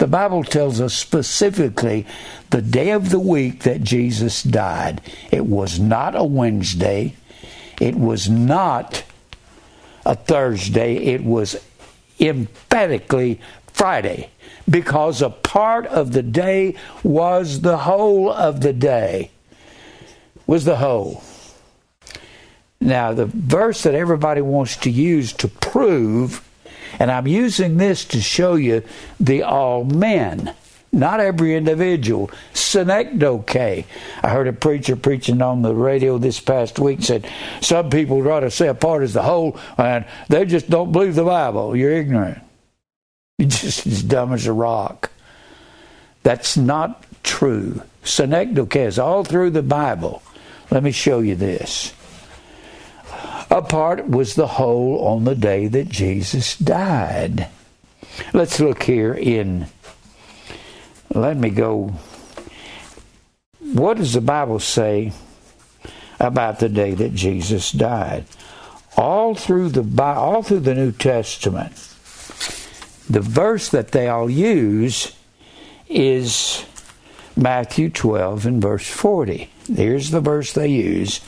[0.00, 2.06] The Bible tells us specifically
[2.48, 5.02] the day of the week that Jesus died.
[5.30, 7.16] It was not a Wednesday.
[7.78, 9.04] It was not
[10.06, 10.96] a Thursday.
[10.96, 11.54] It was
[12.18, 13.42] emphatically
[13.74, 14.30] Friday
[14.66, 19.30] because a part of the day was the whole of the day.
[20.46, 21.22] Was the whole.
[22.80, 26.42] Now, the verse that everybody wants to use to prove
[27.00, 28.84] and I'm using this to show you
[29.18, 30.54] the all men,
[30.92, 32.30] not every individual.
[32.52, 33.84] Synecdoche.
[34.22, 37.26] I heard a preacher preaching on the radio this past week said
[37.62, 41.14] some people try to say a part is the whole, and they just don't believe
[41.14, 41.74] the Bible.
[41.74, 42.38] You're ignorant.
[43.38, 45.10] You're just as dumb as a rock.
[46.22, 47.80] That's not true.
[48.04, 50.22] Synecdoche is all through the Bible.
[50.70, 51.94] Let me show you this.
[53.50, 57.48] A part was the whole on the day that Jesus died.
[58.32, 59.66] Let's look here in,
[61.12, 61.94] let me go.
[63.58, 65.12] What does the Bible say
[66.20, 68.24] about the day that Jesus died?
[68.96, 71.72] All through the all through the New Testament,
[73.08, 75.16] the verse that they all use
[75.88, 76.64] is
[77.36, 79.50] Matthew 12 and verse 40.
[79.74, 81.20] Here's the verse they use.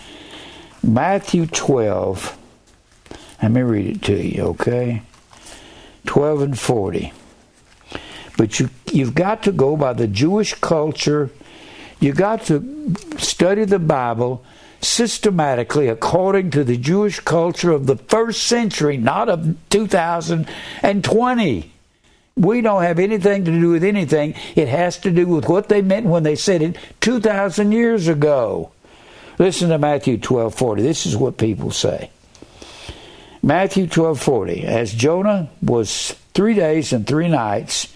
[0.83, 2.37] Matthew 12.
[3.43, 5.03] Let me read it to you, okay?
[6.07, 7.13] 12 and 40.
[8.37, 11.31] But you, you've got to go by the Jewish culture.
[12.01, 14.45] You've got to study the Bible
[14.81, 21.73] systematically according to the Jewish culture of the first century, not of 2020.
[22.35, 24.35] We don't have anything to do with anything.
[24.57, 28.72] It has to do with what they meant when they said it 2,000 years ago.
[29.43, 30.83] Listen to Matthew 12:40.
[30.83, 32.11] This is what people say.
[33.43, 34.63] Matthew 12:40.
[34.63, 37.89] As Jonah was 3 days and 3 nights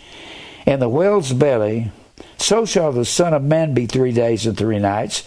[0.66, 1.92] in the whale's belly,
[2.36, 5.22] so shall the Son of Man be 3 days and 3 nights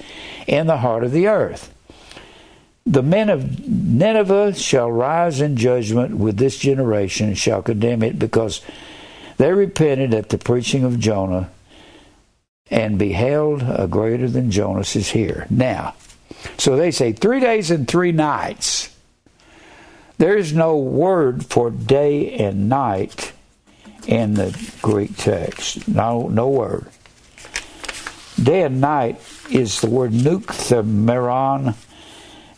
[0.45, 1.73] in the heart of the earth.
[2.85, 8.19] The men of Nineveh shall rise in judgment with this generation and shall condemn it
[8.19, 8.59] because
[9.37, 11.49] they repented at the preaching of Jonah
[12.69, 15.47] and beheld a greater than Jonas is here.
[15.49, 15.93] Now,
[16.57, 18.95] so they say three days and three nights.
[20.17, 23.31] There's no word for day and night
[24.05, 25.87] in the Greek text.
[25.87, 26.87] No, no word.
[28.41, 31.75] Day and night is the word nukthemeron,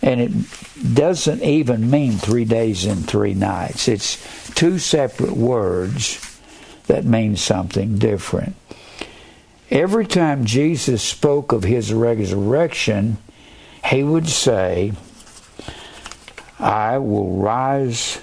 [0.02, 3.88] and it doesn't even mean three days and three nights.
[3.88, 6.40] It's two separate words
[6.88, 8.56] that mean something different.
[9.70, 13.18] Every time Jesus spoke of his resurrection,
[13.86, 14.94] he would say,
[16.60, 18.20] I will rise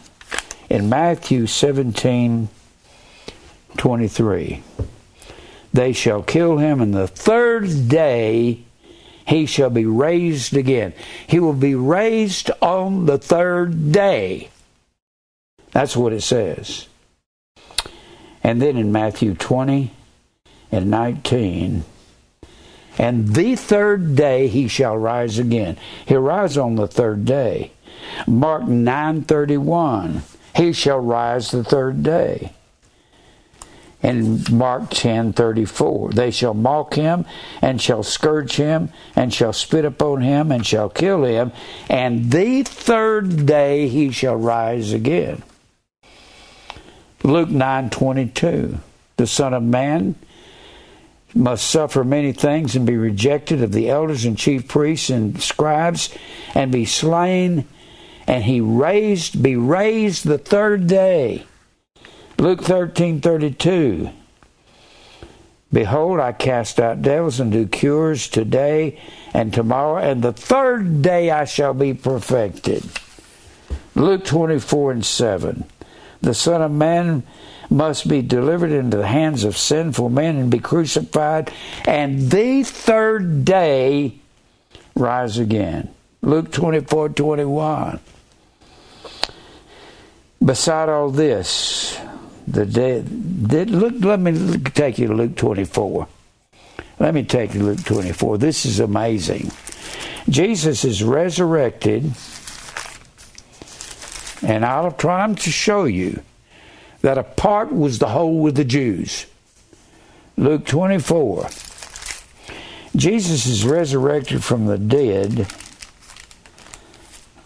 [0.71, 2.49] in Matthew 17
[3.77, 4.63] 23.
[5.73, 8.65] They shall kill him, and the third day
[9.27, 10.95] he shall be raised again.
[11.27, 14.49] He will be raised on the third day.
[15.73, 16.89] That's what it says.
[18.43, 19.93] And then in Matthew 20
[20.73, 21.85] and 19,
[22.99, 25.77] and the third day he shall rise again.
[26.07, 27.73] He'll rise on the third day.
[28.27, 30.23] Mark 9:31.
[30.57, 32.53] He shall rise the third day.
[34.01, 37.25] in Mark 10:34 they shall mock him
[37.61, 41.51] and shall scourge him and shall spit upon him and shall kill him
[41.91, 45.43] and the third day he shall rise again
[47.25, 48.79] Luke 9:22
[49.17, 50.15] the son of man
[51.35, 56.15] must suffer many things and be rejected of the elders and chief priests and scribes
[56.55, 57.67] and be slain
[58.27, 61.45] and he raised be raised the third day
[62.39, 64.11] Luke 13 32.
[65.73, 69.01] Behold, I cast out devils and do cures today
[69.35, 72.85] and tomorrow, and the third day I shall be perfected.
[73.97, 75.65] Luke 24 and 7.
[76.21, 77.25] The Son of Man
[77.71, 81.53] must be delivered into the hands of sinful men and be crucified,
[81.85, 84.19] and the third day
[84.95, 85.89] rise again.
[86.23, 88.01] Luke 24 21.
[90.45, 91.99] Beside all this,
[92.47, 93.03] the day.
[93.65, 96.09] Look, let me take you to Luke 24.
[97.01, 98.39] Let me take you to Luke 24.
[98.39, 99.51] This is amazing.
[100.29, 102.13] Jesus is resurrected,
[104.43, 106.23] and I'll try to show you
[107.03, 109.27] that a part was the whole with the Jews.
[110.37, 111.49] Luke 24.
[112.97, 115.47] Jesus is resurrected from the dead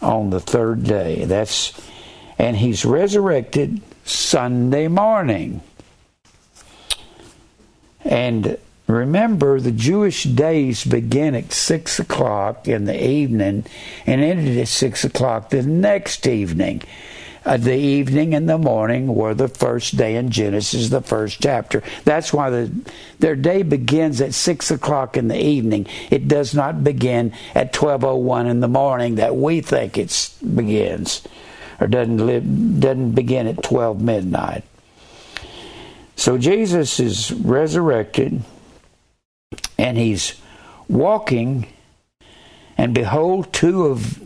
[0.01, 1.25] on the third day.
[1.25, 1.79] That's
[2.37, 5.61] and he's resurrected Sunday morning.
[8.03, 13.65] And remember, the Jewish days begin at 6 o'clock in the evening
[14.05, 16.81] and ended at 6 o'clock the next evening.
[17.45, 21.83] Uh, the evening and the morning were the first day in Genesis, the first chapter.
[22.05, 22.71] That's why the,
[23.19, 25.87] their day begins at six o'clock in the evening.
[26.09, 30.33] It does not begin at twelve oh one in the morning that we think it
[30.55, 31.21] begins
[31.79, 34.63] or doesn't live, doesn't begin at 12 midnight.
[36.15, 38.41] So Jesus is resurrected
[39.77, 40.39] and he's
[40.87, 41.67] walking
[42.77, 44.21] and behold two of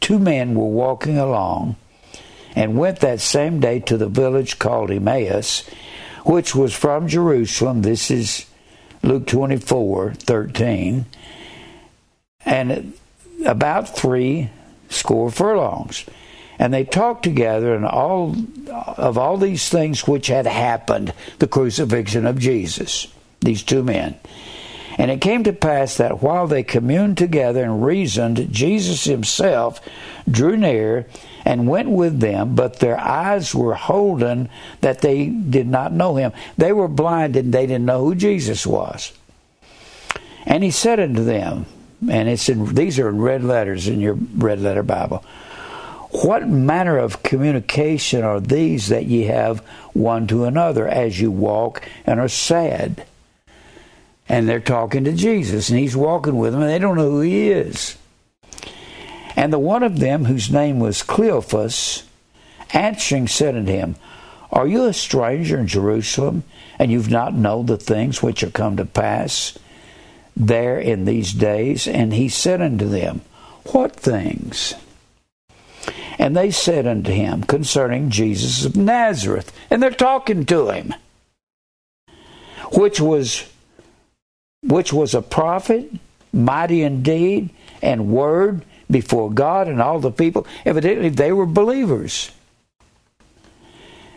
[0.00, 1.76] two men were walking along
[2.56, 5.62] and went that same day to the village called Emmaus
[6.26, 7.82] which was from Jerusalem.
[7.82, 8.46] This is
[9.04, 11.06] Luke 24 13
[12.44, 12.92] and
[13.44, 14.50] about three
[14.88, 16.04] score furlongs.
[16.58, 18.34] And they talked together and all
[18.96, 23.06] of all these things which had happened the crucifixion of jesus
[23.40, 24.18] these two men
[24.96, 29.80] and it came to pass that while they communed together and reasoned jesus himself
[30.30, 31.06] drew near
[31.44, 34.48] and went with them but their eyes were holden
[34.80, 38.66] that they did not know him they were blinded and they didn't know who jesus
[38.66, 39.12] was
[40.44, 41.66] and he said unto them
[42.10, 45.24] and it's in these are in red letters in your red letter bible
[46.24, 49.60] what manner of communication are these that ye have
[49.92, 53.04] one to another as you walk and are sad?
[54.28, 57.20] And they're talking to Jesus, and he's walking with them, and they don't know who
[57.20, 57.96] he is.
[59.36, 62.02] And the one of them, whose name was Cleophas,
[62.72, 63.96] answering said unto him,
[64.50, 66.42] Are you a stranger in Jerusalem,
[66.78, 69.56] and you've not known the things which are come to pass
[70.34, 71.86] there in these days?
[71.86, 73.20] And he said unto them,
[73.66, 74.74] What things?
[76.18, 79.52] And they said unto him concerning Jesus of Nazareth.
[79.70, 80.94] And they're talking to him.
[82.72, 83.44] Which was
[84.66, 85.90] which was a prophet,
[86.32, 87.50] mighty indeed,
[87.82, 90.46] and word before God and all the people.
[90.64, 92.30] Evidently they were believers.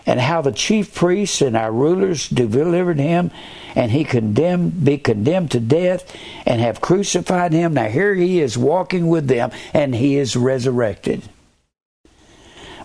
[0.05, 3.29] And how the chief priests and our rulers delivered him,
[3.75, 6.15] and he condemned, be condemned to death,
[6.47, 7.75] and have crucified him.
[7.75, 11.21] Now here he is walking with them, and he is resurrected.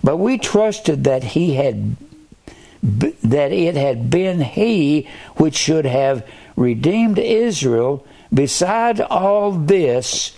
[0.03, 1.97] But we trusted that he had
[2.83, 8.07] that it had been he which should have redeemed Israel.
[8.33, 10.37] Beside all this,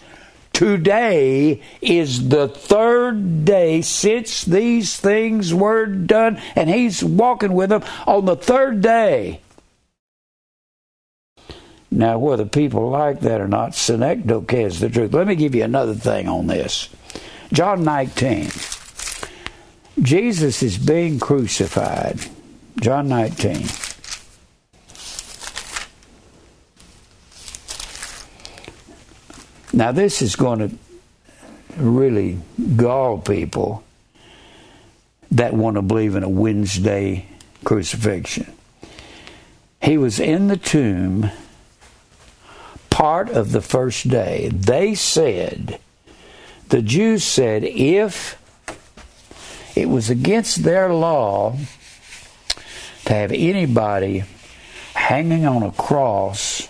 [0.52, 7.84] today is the third day since these things were done, and he's walking with them
[8.06, 9.40] on the third day.
[11.90, 15.14] Now, whether people like that or not, synecdoche is the truth.
[15.14, 16.90] Let me give you another thing on this.
[17.52, 18.50] John 19.
[20.02, 22.20] Jesus is being crucified.
[22.80, 23.66] John 19.
[29.72, 30.70] Now, this is going to
[31.76, 32.38] really
[32.76, 33.84] gall people
[35.30, 37.26] that want to believe in a Wednesday
[37.64, 38.52] crucifixion.
[39.82, 41.30] He was in the tomb
[42.90, 44.48] part of the first day.
[44.52, 45.78] They said,
[46.68, 48.40] the Jews said, if
[49.76, 51.56] it was against their law
[53.04, 54.24] to have anybody
[54.94, 56.66] hanging on a cross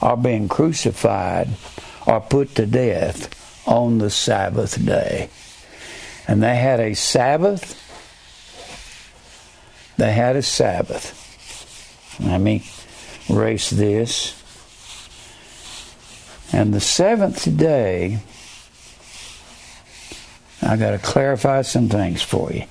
[0.00, 1.48] or being crucified
[2.06, 5.28] or put to death on the Sabbath day.
[6.26, 7.78] And they had a Sabbath.
[9.96, 11.18] They had a Sabbath.
[12.20, 12.64] Let me
[13.28, 14.38] erase this.
[16.52, 18.20] And the seventh day,
[20.60, 22.64] I got to clarify some things for you.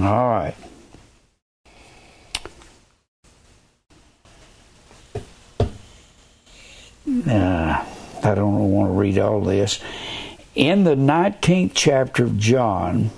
[0.00, 0.54] All right.
[7.08, 7.84] Uh,
[8.22, 9.80] I don't want to read all this.
[10.54, 13.10] In the 19th chapter of John,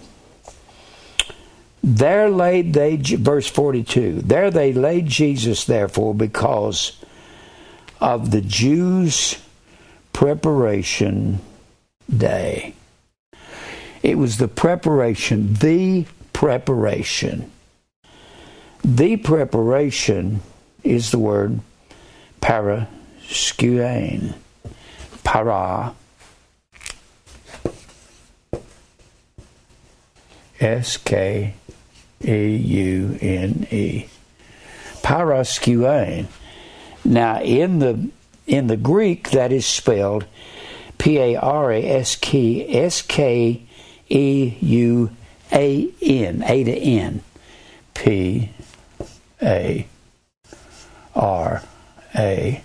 [1.83, 6.99] there laid they, verse 42, there they laid Jesus, therefore, because
[8.01, 9.43] of the Jews'
[10.13, 11.41] preparation
[12.15, 12.75] day.
[14.03, 17.51] It was the preparation, the preparation.
[18.85, 20.43] The preparation
[20.85, 21.61] is the word
[23.31, 24.35] paraskeuen.
[25.25, 25.95] Para.
[30.61, 31.55] S K
[32.23, 34.09] E U N E.
[35.03, 36.27] Paraskeuen.
[37.05, 38.11] Now in the
[38.47, 40.27] in the Greek that is spelled
[40.99, 43.63] P A R A S K S K
[44.09, 45.11] E U
[45.53, 47.23] A N A to N
[47.95, 48.51] P
[49.41, 49.87] A
[51.15, 51.63] R
[52.15, 52.63] A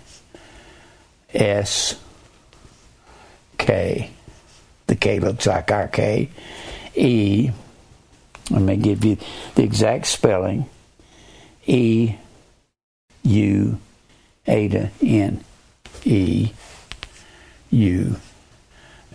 [1.36, 2.00] S
[3.58, 4.10] K.
[4.88, 6.30] The K looks like our K.
[6.96, 7.52] E.
[8.50, 9.18] Let me give you
[9.56, 10.70] the exact spelling.
[11.66, 12.16] E
[13.24, 13.80] U
[14.46, 15.44] Eta N
[16.04, 16.52] E
[17.72, 18.16] U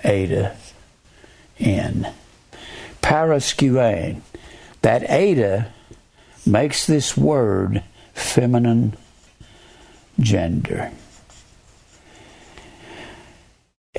[0.03, 0.57] Eta
[1.59, 2.13] N.
[3.03, 4.23] Paraskeuen.
[4.83, 5.69] That Eta
[6.45, 7.83] makes this word
[8.15, 8.97] feminine
[10.19, 10.91] gender.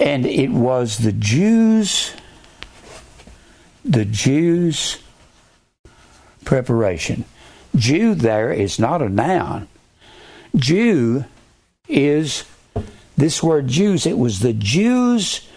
[0.02, 2.14] And it was the Jews,
[3.86, 4.98] the Jews'
[6.44, 7.24] preparation.
[7.76, 9.68] Jew there is not a noun.
[10.56, 11.26] Jew
[11.88, 12.46] is
[13.16, 15.48] this word Jews, it was the Jews'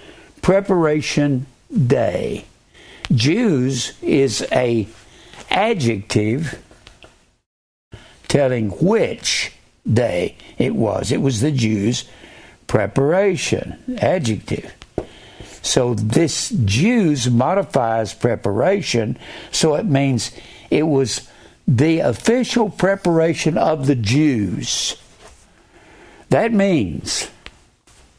[0.42, 1.46] preparation
[1.86, 2.44] day.
[3.10, 4.86] Jews is a
[5.50, 6.62] adjective
[8.28, 9.52] telling which
[9.90, 11.10] day it was.
[11.10, 12.04] It was the Jews'
[12.66, 14.74] preparation, adjective.
[15.62, 19.18] So this Jews modifies preparation,
[19.50, 20.30] so it means
[20.70, 21.28] it was
[21.66, 24.96] the official preparation of the Jews.
[26.28, 27.30] That means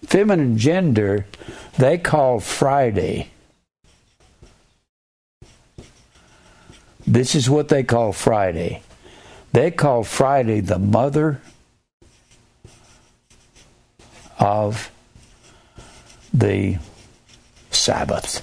[0.06, 1.26] feminine gender,
[1.78, 3.30] they call Friday.
[7.06, 8.82] This is what they call Friday.
[9.54, 11.42] They call Friday the mother
[14.40, 14.92] of
[16.34, 16.78] the
[17.72, 18.42] Sabbath.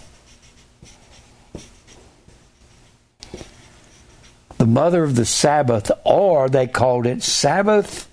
[4.59, 8.09] The mother of the Sabbath, or they called it Sabbath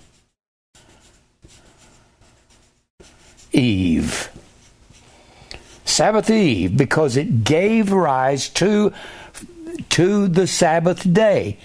[3.52, 4.30] Eve.
[5.84, 8.92] Sabbath Eve, because it gave rise to,
[9.90, 11.58] to the Sabbath day.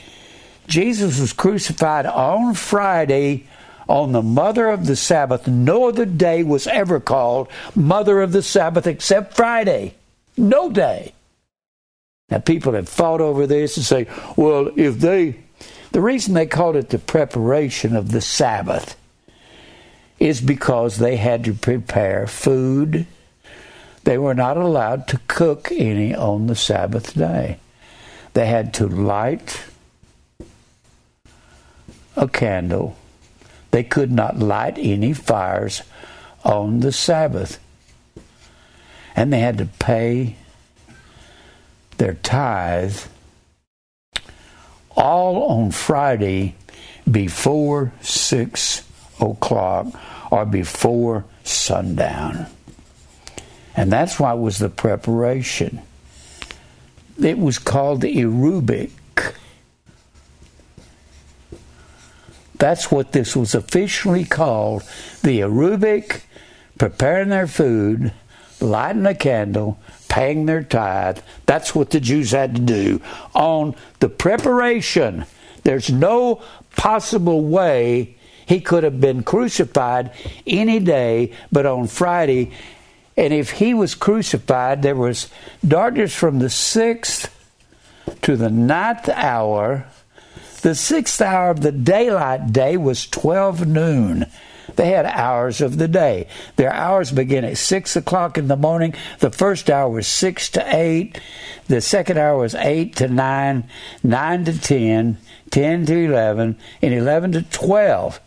[0.68, 3.48] Jesus was crucified on Friday
[3.88, 5.48] on the mother of the Sabbath.
[5.48, 9.96] No other day was ever called mother of the Sabbath except Friday.
[10.38, 11.14] No day.
[12.30, 15.38] Now, people have fought over this and say, well, if they,
[15.92, 18.98] the reason they called it the preparation of the Sabbath
[20.20, 23.06] is because they had to prepare food.
[24.06, 27.60] They were not allowed to cook any on the Sabbath day.
[28.34, 29.64] They had to light
[32.16, 32.98] a candle
[33.76, 35.82] they could not light any fires
[36.46, 37.60] on the Sabbath.
[39.18, 40.38] And they had to pay
[41.98, 42.98] their tithe
[44.96, 46.56] all on Friday
[47.12, 48.82] before six
[49.20, 49.88] o'clock
[50.32, 52.46] or before sundown.
[53.76, 55.82] And that's why it was the preparation.
[57.22, 58.92] It was called the Erubic
[62.58, 64.84] That's what this was officially called
[65.22, 66.22] the aerubic,
[66.78, 68.14] preparing their food,
[68.60, 69.78] lighting a candle,
[70.08, 71.20] paying their tithe.
[71.46, 73.02] That's what the Jews had to do
[73.34, 75.26] on the preparation.
[75.64, 76.42] There's no
[76.76, 80.12] possible way he could have been crucified
[80.46, 82.52] any day but on Friday.
[83.18, 85.30] And if he was crucified, there was
[85.66, 87.30] darkness from the 6th
[88.22, 89.86] to the ninth hour.
[90.66, 94.26] The sixth hour of the daylight day was 12 noon.
[94.78, 96.28] They had hours of the day.
[96.56, 98.96] Their hours begin at 6 o'clock in the morning.
[99.20, 101.22] The first hour was 6 to 8.
[101.68, 103.64] The second hour was 8 to 9,
[104.02, 105.18] 9 to 10,
[105.52, 108.20] 10 to 11, and 11 to 12.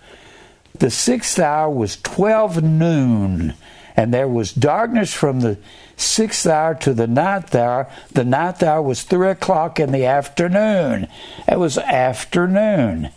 [0.79, 3.55] The sixth hour was 12 noon,
[3.99, 5.59] and there was darkness from the
[5.97, 7.91] sixth hour to the ninth hour.
[8.13, 11.09] The ninth hour was 3 o'clock in the afternoon.
[11.49, 13.11] It was afternoon.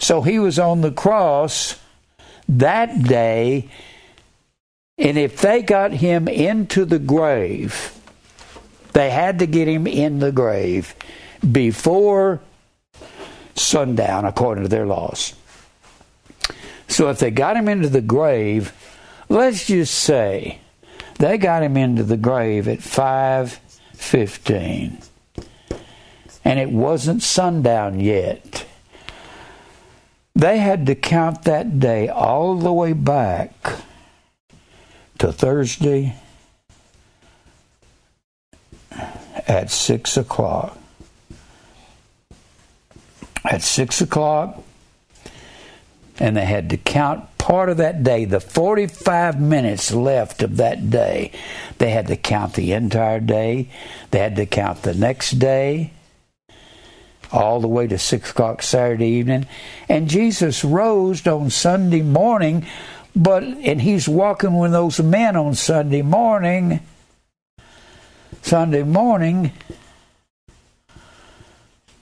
[0.00, 1.78] So he was on the cross
[2.48, 3.70] that day,
[4.98, 7.96] and if they got him into the grave,
[8.94, 10.92] they had to get him in the grave
[11.52, 12.40] before
[13.54, 15.34] sundown, according to their laws.
[16.88, 18.72] So if they got him into the grave,
[19.28, 20.58] let's just say
[21.18, 25.04] they got him into the grave at 5:15
[26.44, 28.64] and it wasn't sundown yet
[30.38, 33.50] they had to count that day all the way back
[35.18, 36.14] to Thursday
[39.48, 40.78] at six o'clock.
[43.44, 44.62] At six o'clock,
[46.18, 50.90] and they had to count part of that day, the 45 minutes left of that
[50.90, 51.32] day.
[51.78, 53.70] They had to count the entire day,
[54.10, 55.92] they had to count the next day
[57.30, 59.46] all the way to 6 o'clock Saturday evening.
[59.88, 62.66] And Jesus rose on Sunday morning,
[63.14, 66.80] but, and he's walking with those men on Sunday morning.
[68.42, 69.52] Sunday morning,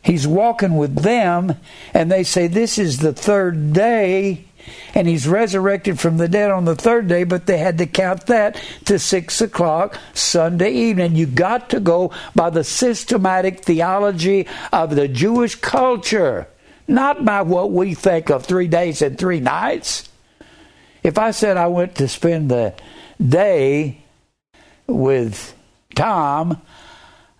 [0.06, 1.56] he's walking with them,
[1.92, 4.46] and they say, This is the third day
[4.94, 8.26] and he's resurrected from the dead on the third day, but they had to count
[8.26, 11.16] that to six o'clock Sunday evening.
[11.16, 16.48] You got to go by the systematic theology of the Jewish culture,
[16.88, 20.08] not by what we think of three days and three nights.
[21.02, 22.74] If I said I went to spend the
[23.24, 24.02] day
[24.86, 25.54] with
[25.94, 26.60] Tom,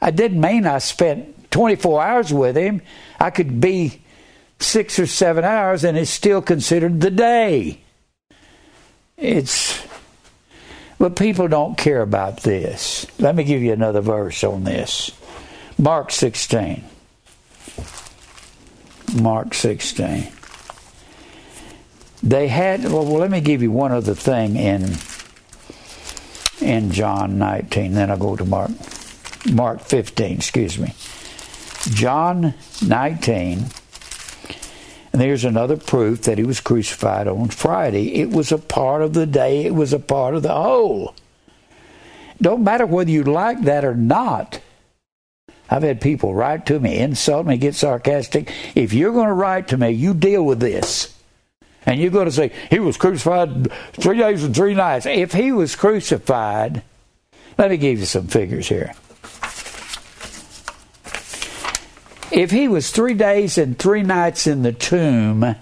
[0.01, 2.83] I didn't mean I spent 24 hours with him.
[3.19, 4.03] I could be
[4.59, 7.81] six or seven hours and it's still considered the day.
[9.17, 9.83] It's,
[10.99, 13.07] but people don't care about this.
[13.19, 15.11] Let me give you another verse on this
[15.79, 16.85] Mark 16.
[19.19, 20.29] Mark 16.
[22.23, 24.99] They had, well, well, let me give you one other thing in
[26.61, 27.95] in John 19.
[27.95, 28.73] Then I'll go to Mark,
[29.51, 30.93] Mark 15, excuse me.
[31.95, 32.55] John
[32.87, 33.67] 19
[35.17, 38.17] and there's another proof that he was crucified on Friday.
[38.17, 41.15] It was a part of the day, it was a part of the whole.
[42.39, 44.61] Don't matter whether you like that or not.
[45.71, 48.53] I've had people write to me, insult me, get sarcastic.
[48.75, 51.19] If you're going to write to me, you deal with this.
[51.87, 55.07] And you're going to say, he was crucified three days and three nights.
[55.07, 56.83] If he was crucified,
[57.57, 58.93] let me give you some figures here.
[62.33, 65.57] If he was three days and three nights in the tomb,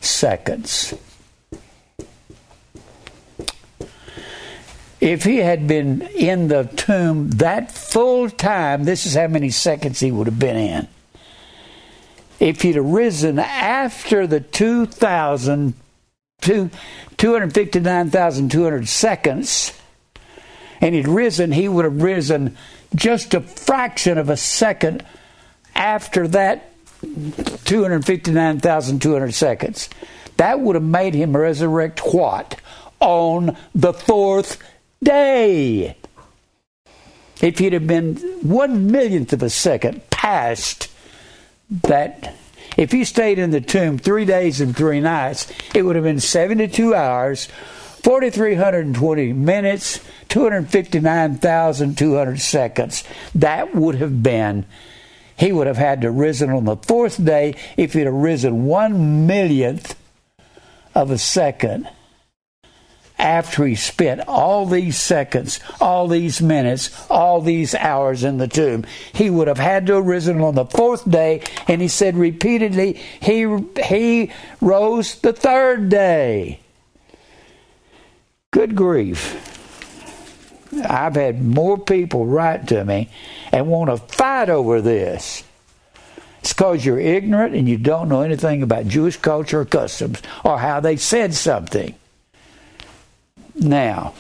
[0.02, 0.94] seconds.
[5.02, 10.00] If he had been in the tomb that full time, this is how many seconds
[10.00, 10.88] he would have been in.
[12.40, 15.74] If he'd arisen after the 2,000,
[16.42, 19.74] 259,200 seconds,
[20.82, 22.58] and he'd risen, he would have risen
[22.94, 25.04] just a fraction of a second
[25.76, 26.72] after that
[27.66, 29.90] 259,200 seconds.
[30.38, 32.60] That would have made him resurrect what?
[33.00, 34.62] On the fourth
[35.04, 35.98] day.
[37.42, 40.90] If he'd have been one millionth of a second past
[41.84, 42.36] that,
[42.78, 46.20] if he stayed in the tomb three days and three nights, it would have been
[46.20, 47.48] 72 hours,
[48.06, 50.00] 4,320 minutes,
[50.30, 53.04] 259,200 seconds.
[53.34, 54.68] That would have been,
[55.36, 59.26] he would have had to risen on the fourth day if he'd have risen one
[59.26, 59.96] millionth
[60.94, 61.90] of a second
[63.18, 68.86] after he spent all these seconds, all these minutes, all these hours in the tomb.
[69.14, 73.02] He would have had to have risen on the fourth day, and he said repeatedly,
[73.20, 73.48] he,
[73.84, 74.32] he
[74.62, 76.60] rose the third day.
[78.56, 79.36] Good grief.
[80.88, 83.10] I've had more people write to me
[83.52, 85.44] and want to fight over this.
[86.40, 90.58] It's because you're ignorant and you don't know anything about Jewish culture or customs or
[90.58, 91.96] how they said something.
[93.56, 94.14] Now,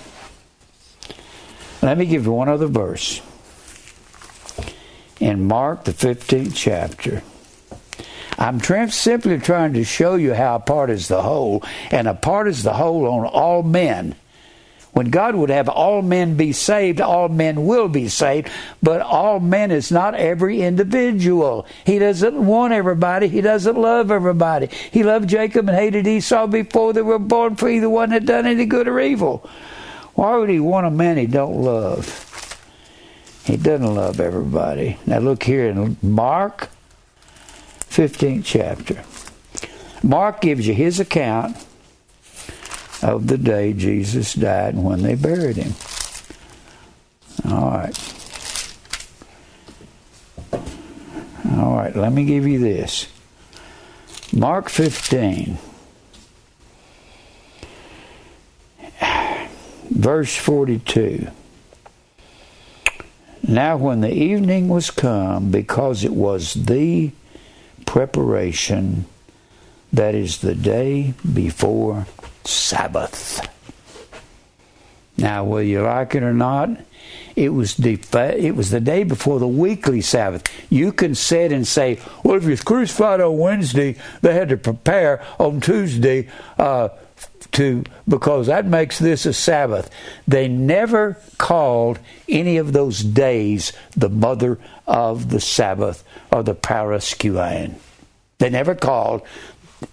[1.81, 3.21] let me give you one other verse.
[5.21, 7.23] In Mark, the 15th chapter,
[8.37, 8.59] I'm
[8.89, 12.63] simply trying to show you how a part is the whole, and a part is
[12.63, 14.13] the whole on all men.
[14.95, 18.49] When God would have all men be saved, all men will be saved,
[18.81, 21.67] but all men is not every individual.
[21.83, 23.27] He doesn't want everybody.
[23.27, 24.67] He doesn't love everybody.
[24.67, 28.45] He loved Jacob and hated Esau before they were born, for either one had done
[28.45, 29.45] any good or evil.
[30.13, 32.21] Why would he want a man he don't love?
[33.43, 34.97] He doesn't love everybody.
[35.05, 36.69] Now look here in Mark
[37.89, 39.03] 15th chapter.
[40.01, 41.64] Mark gives you his account
[43.09, 45.73] of the day Jesus died and when they buried him.
[47.47, 48.13] All right.
[51.51, 53.07] All right, let me give you this.
[54.33, 55.59] Mark 15,
[59.91, 61.27] verse 42.
[63.47, 67.11] Now, when the evening was come, because it was the
[67.85, 69.05] preparation,
[69.93, 72.07] that is the day before
[72.47, 73.47] Sabbath.
[75.17, 76.69] Now, whether you like it or not,
[77.35, 77.99] it was the
[78.37, 80.43] it was the day before the weekly Sabbath.
[80.69, 85.23] You can sit and say, "Well, if was crucified on Wednesday, they had to prepare
[85.39, 86.89] on Tuesday uh,
[87.53, 89.89] to because that makes this a Sabbath."
[90.27, 97.75] They never called any of those days the mother of the Sabbath or the paraskeuen.
[98.37, 99.21] They never called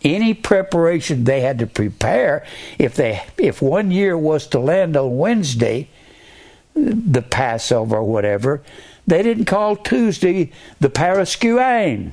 [0.03, 2.45] any preparation they had to prepare
[2.79, 5.89] if they if one year was to land on Wednesday
[6.75, 8.63] the Passover or whatever
[9.07, 12.13] they didn't call Tuesday the Paraskeuen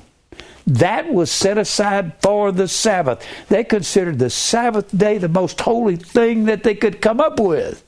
[0.68, 3.26] that was set aside for the Sabbath.
[3.48, 7.84] They considered the Sabbath day the most holy thing that they could come up with.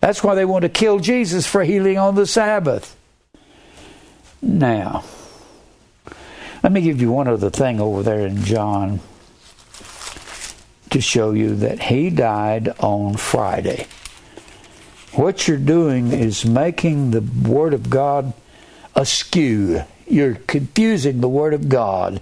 [0.00, 2.96] That's why they want to kill Jesus for healing on the Sabbath.
[4.40, 5.02] Now
[6.66, 8.98] let me give you one other thing over there in John
[10.90, 13.86] to show you that he died on Friday.
[15.12, 18.32] What you're doing is making the Word of God
[18.96, 19.84] askew.
[20.08, 22.20] You're confusing the Word of God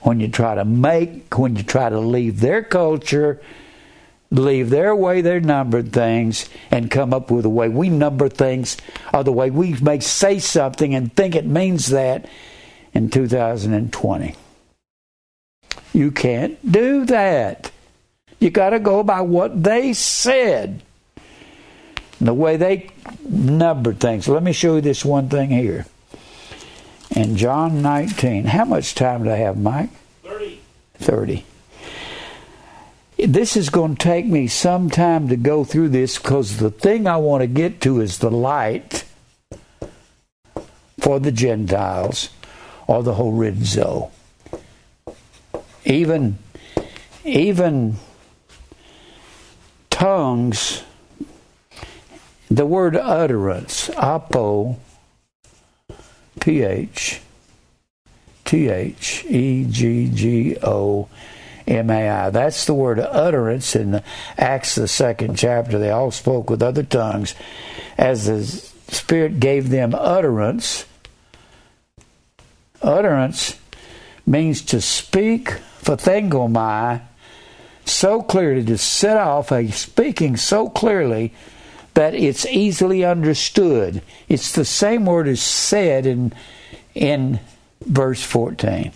[0.00, 3.38] when you try to make, when you try to leave their culture,
[4.30, 8.78] leave their way they numbered things, and come up with a way we number things,
[9.12, 12.26] or the way we may say something and think it means that,
[12.92, 14.34] in 2020.
[15.92, 17.70] You can't do that.
[18.38, 20.82] You got to go by what they said,
[22.20, 22.90] the way they
[23.28, 24.26] numbered things.
[24.26, 25.86] Let me show you this one thing here.
[27.14, 29.90] In John 19, how much time do I have, Mike?
[30.24, 30.60] 30.
[30.94, 31.44] 30.
[33.18, 37.06] This is going to take me some time to go through this because the thing
[37.06, 39.04] I want to get to is the light
[40.98, 42.30] for the Gentiles
[42.92, 44.10] or the horizo.
[45.84, 46.36] Even
[47.24, 47.96] even
[49.88, 50.82] tongues,
[52.50, 54.76] the word utterance, apo,
[56.40, 57.20] ph,
[58.44, 61.08] t h e g g o
[61.66, 62.30] m a i.
[62.30, 64.02] That's the word utterance in
[64.36, 65.78] Acts, the second chapter.
[65.78, 67.34] They all spoke with other tongues
[67.96, 68.44] as the
[68.92, 70.84] Spirit gave them utterance
[72.82, 73.58] utterance
[74.26, 75.48] means to speak
[75.82, 77.02] phthengomai
[77.84, 81.34] so clearly, to set off a speaking so clearly
[81.94, 84.02] that it's easily understood.
[84.28, 86.32] It's the same word as said in
[86.94, 87.40] in
[87.80, 88.92] verse 14.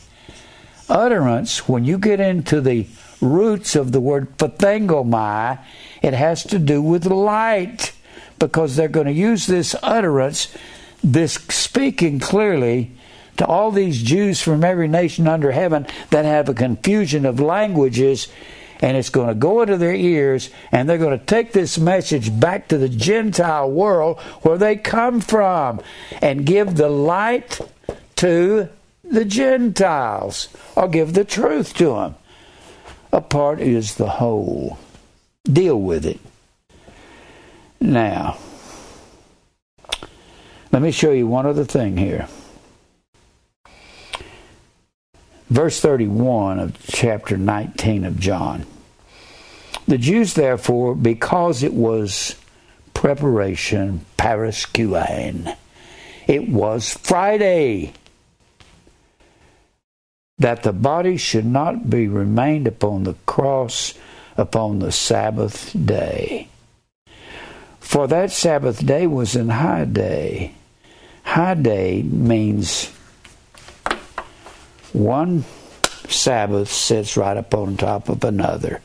[0.88, 2.86] Utterance, when you get into the
[3.20, 5.58] roots of the word phthengomai,
[6.02, 7.92] it has to do with light
[8.38, 10.54] because they're going to use this utterance,
[11.02, 12.92] this speaking clearly,
[13.36, 18.28] to all these Jews from every nation under heaven that have a confusion of languages,
[18.80, 22.38] and it's going to go into their ears, and they're going to take this message
[22.38, 25.80] back to the Gentile world where they come from
[26.20, 27.60] and give the light
[28.16, 28.68] to
[29.04, 32.14] the Gentiles, or give the truth to them.
[33.12, 34.78] A part is the whole.
[35.44, 36.18] deal with it.
[37.80, 38.36] Now,
[40.72, 42.26] let me show you one other thing here.
[45.48, 48.66] Verse 31 of chapter 19 of John.
[49.86, 52.34] The Jews, therefore, because it was
[52.94, 55.56] preparation, paraskuein,
[56.26, 57.92] it was Friday,
[60.38, 63.94] that the body should not be remained upon the cross
[64.36, 66.48] upon the Sabbath day.
[67.78, 70.54] For that Sabbath day was an high day.
[71.22, 72.92] High day means
[74.92, 75.44] one
[76.08, 78.80] Sabbath sits right upon top of another.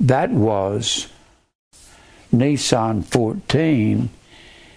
[0.00, 1.08] That was
[2.32, 4.08] Nisan 14,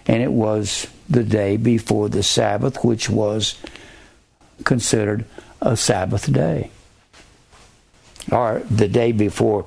[0.05, 3.55] and it was the day before the Sabbath, which was
[4.63, 5.25] considered
[5.61, 6.69] a Sabbath day.
[8.31, 9.65] Or the day before,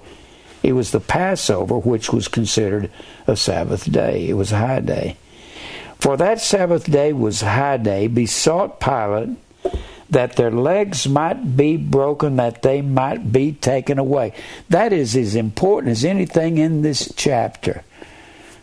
[0.62, 2.90] it was the Passover, which was considered
[3.26, 4.28] a Sabbath day.
[4.28, 5.16] It was a high day.
[5.98, 9.36] For that Sabbath day was high day, besought Pilate
[10.10, 14.32] that their legs might be broken, that they might be taken away.
[14.68, 17.84] That is as important as anything in this chapter.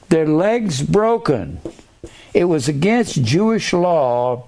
[0.10, 1.60] Their legs broken.
[2.34, 4.45] It was against Jewish law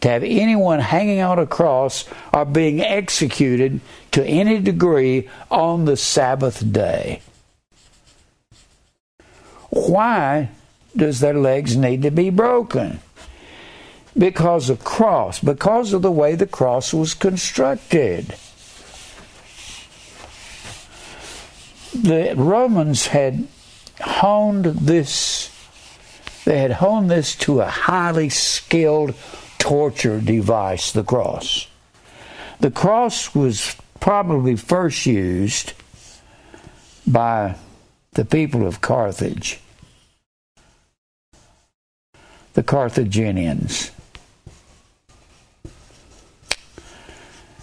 [0.00, 3.80] to have anyone hanging on a cross or being executed
[4.12, 7.22] to any degree on the Sabbath day.
[9.70, 10.50] Why
[10.96, 13.00] does their legs need to be broken?
[14.16, 18.34] Because of cross, because of the way the cross was constructed.
[21.94, 23.46] The Romans had
[24.00, 25.50] honed this,
[26.44, 29.14] they had honed this to a highly skilled
[29.58, 31.68] torture device, the cross.
[32.60, 35.72] The cross was probably first used
[37.06, 37.56] by
[38.12, 39.60] the people of Carthage,
[42.54, 43.90] the Carthaginians.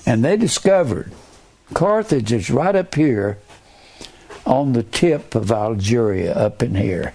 [0.06, 1.12] And they discovered
[1.74, 3.40] Carthage is right up here
[4.46, 7.14] on the tip of Algeria, up in here,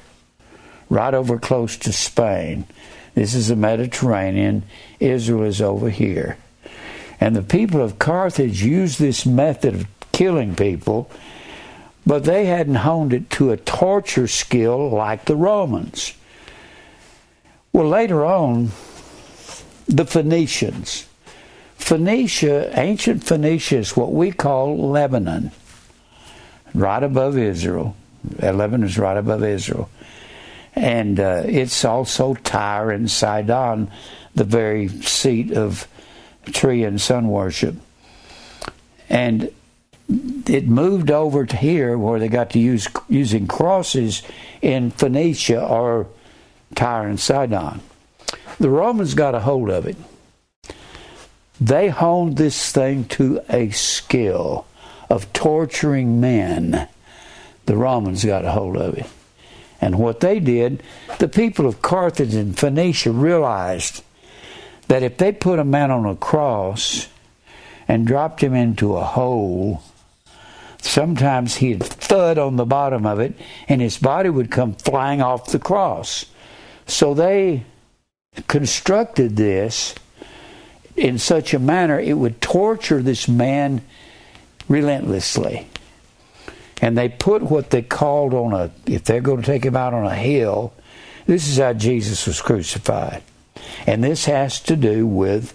[0.88, 2.66] right over close to Spain.
[3.14, 4.62] This is the Mediterranean.
[5.00, 6.38] Israel is over here.
[7.20, 11.10] And the people of Carthage used this method of killing people,
[12.06, 16.14] but they hadn't honed it to a torture skill like the Romans.
[17.72, 18.70] Well, later on,
[19.86, 21.07] the Phoenicians
[21.88, 25.52] Phoenicia, ancient Phoenicia is what we call Lebanon,
[26.74, 27.96] right above Israel.
[28.42, 29.88] Lebanon is right above Israel.
[30.74, 33.90] And uh, it's also Tyre and Sidon,
[34.34, 35.88] the very seat of
[36.52, 37.76] tree and sun worship.
[39.08, 39.50] And
[40.46, 44.22] it moved over to here where they got to use using crosses
[44.60, 46.06] in Phoenicia or
[46.74, 47.80] Tyre and Sidon.
[48.60, 49.96] The Romans got a hold of it
[51.60, 54.66] they honed this thing to a skill
[55.10, 56.88] of torturing men.
[57.66, 59.06] The Romans got a hold of it.
[59.80, 60.82] And what they did,
[61.18, 64.02] the people of Carthage and Phoenicia realized
[64.88, 67.08] that if they put a man on a cross
[67.86, 69.82] and dropped him into a hole,
[70.80, 73.34] sometimes he'd thud on the bottom of it
[73.68, 76.26] and his body would come flying off the cross.
[76.86, 77.64] So they
[78.46, 79.94] constructed this
[80.98, 83.80] in such a manner it would torture this man
[84.68, 85.68] relentlessly.
[86.82, 89.94] And they put what they called on a, if they're going to take him out
[89.94, 90.72] on a hill,
[91.26, 93.22] this is how Jesus was crucified.
[93.86, 95.54] And this has to do with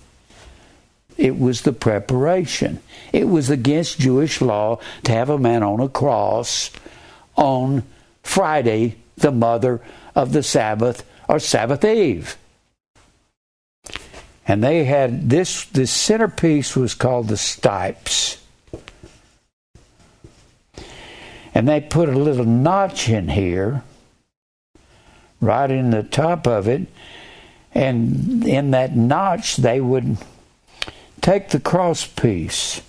[1.17, 2.81] it was the preparation.
[3.11, 6.71] It was against Jewish law to have a man on a cross
[7.35, 7.83] on
[8.23, 9.81] Friday, the mother
[10.15, 12.37] of the Sabbath or Sabbath Eve
[14.47, 18.37] and they had this this centerpiece was called the stipes.
[21.55, 23.83] And they put a little notch in here
[25.39, 26.87] right in the top of it.
[27.73, 30.17] And in that notch they would
[31.21, 32.81] take the cross piece.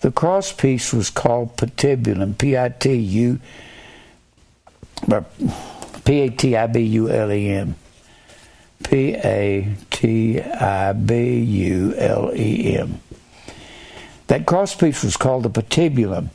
[0.00, 3.40] The cross piece was called patibulum p-i-t-u
[5.06, 5.24] p-a-t-i-b-u-l-e-m
[6.04, 7.74] P A T I B U L E M.
[14.26, 16.30] That crosspiece was called the patibulum.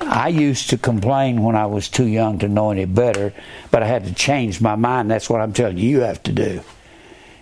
[0.00, 3.32] I used to complain when I was too young to know any better,
[3.70, 5.10] but I had to change my mind.
[5.10, 6.62] That's what I'm telling you, you have to do.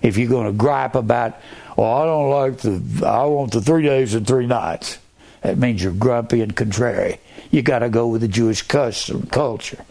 [0.03, 1.37] If you're going to gripe about,
[1.77, 4.99] well, I don't like the, I want the three days and three nights.
[5.43, 7.19] That means you're grumpy and contrary.
[7.51, 9.83] You got to go with the Jewish custom culture.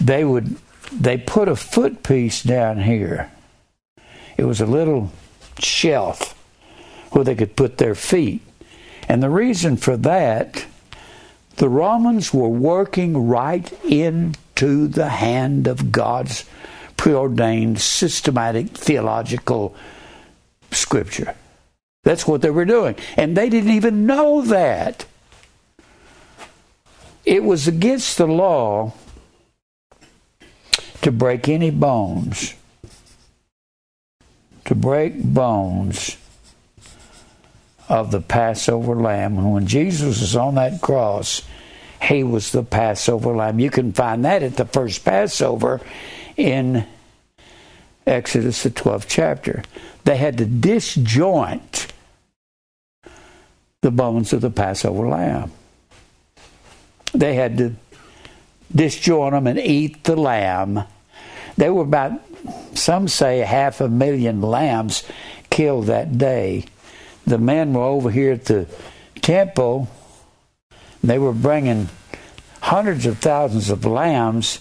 [0.00, 0.56] They would
[0.92, 3.30] they put a foot piece down here.
[4.36, 5.10] It was a little
[5.58, 6.34] shelf
[7.10, 8.42] where they could put their feet.
[9.08, 10.66] And the reason for that,
[11.56, 16.44] the Romans were working right into the hand of God's
[16.96, 19.74] preordained systematic theological
[20.70, 21.34] scripture.
[22.04, 22.96] That's what they were doing.
[23.16, 25.04] And they didn't even know that.
[27.24, 28.94] It was against the law
[31.02, 32.54] to break any bones.
[34.66, 36.16] To break bones
[37.88, 39.38] of the Passover lamb.
[39.38, 41.42] And when Jesus was on that cross,
[42.02, 43.58] he was the Passover lamb.
[43.58, 45.80] You can find that at the first Passover
[46.36, 46.86] in
[48.06, 49.62] Exodus, the 12th chapter.
[50.04, 51.92] They had to disjoint
[53.80, 55.52] the bones of the Passover lamb.
[57.12, 57.74] They had to
[58.74, 60.84] disjoint them and eat the lamb.
[61.56, 62.12] There were about,
[62.74, 65.04] some say, half a million lambs
[65.50, 66.66] killed that day.
[67.26, 68.66] The men were over here at the
[69.20, 69.88] temple.
[71.02, 71.88] They were bringing
[72.60, 74.60] hundreds of thousands of lambs,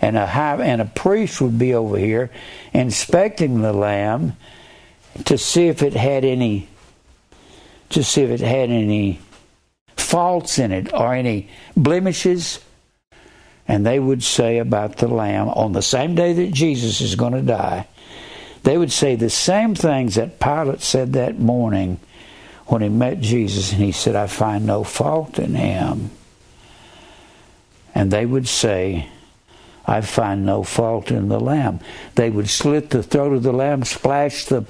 [0.00, 2.30] and a high, and a priest would be over here
[2.72, 4.36] inspecting the lamb
[5.24, 6.68] to see if it had any
[7.90, 9.20] to see if it had any
[9.96, 12.58] faults in it or any blemishes.
[13.72, 17.32] And they would say about the Lamb on the same day that Jesus is going
[17.32, 17.88] to die,
[18.64, 21.98] they would say the same things that Pilate said that morning
[22.66, 26.10] when he met Jesus and he said, I find no fault in him.
[27.94, 29.08] And they would say,
[29.86, 31.80] I find no fault in the lamb.
[32.14, 34.66] They would slit the throat of the lamb, splash the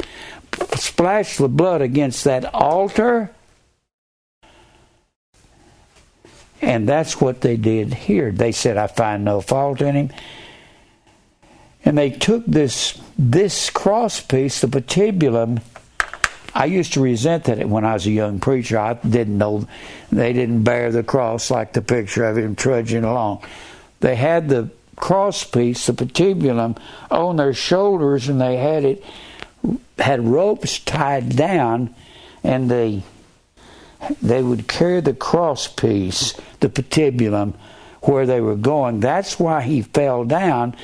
[0.77, 3.33] splash the blood against that altar.
[6.63, 8.31] And that's what they did here.
[8.31, 10.11] They said, I find no fault in him.
[11.85, 15.61] And they took this this cross piece, the patibulum.
[16.55, 18.79] I used to resent that when I was a young preacher.
[18.79, 19.67] I didn't know
[20.13, 23.45] they didn't bear the cross like the picture of him trudging along.
[24.01, 26.79] They had the cross piece, the patibulum,
[27.11, 29.05] on their shoulders, and they had it
[29.99, 31.95] had ropes tied down,
[32.45, 33.03] and they
[34.21, 37.53] they would carry the cross piece, the patibulum,
[38.01, 39.01] where they were going.
[39.01, 40.75] That's why he fell down,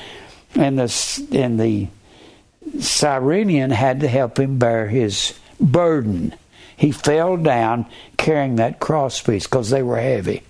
[0.55, 1.87] and the and the
[2.79, 6.35] Cyrenian had to help him bear his burden.
[6.77, 7.87] He fell down
[8.17, 10.43] carrying that cross piece because they were heavy.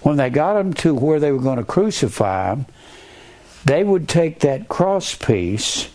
[0.00, 2.66] When they got him to where they were going to crucify him,
[3.64, 5.88] they would take that cross piece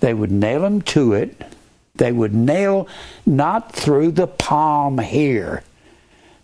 [0.00, 1.40] they would nail him to it.
[1.94, 2.88] They would nail
[3.24, 5.62] not through the palm here.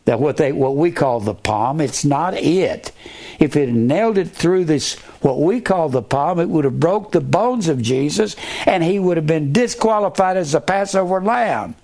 [0.06, 2.92] That what they what we call the palm, it's not it.
[3.38, 7.12] If it nailed it through this what we call the palm, it would have broke
[7.12, 8.34] the bones of Jesus
[8.64, 11.74] and he would have been disqualified as a Passover lamb.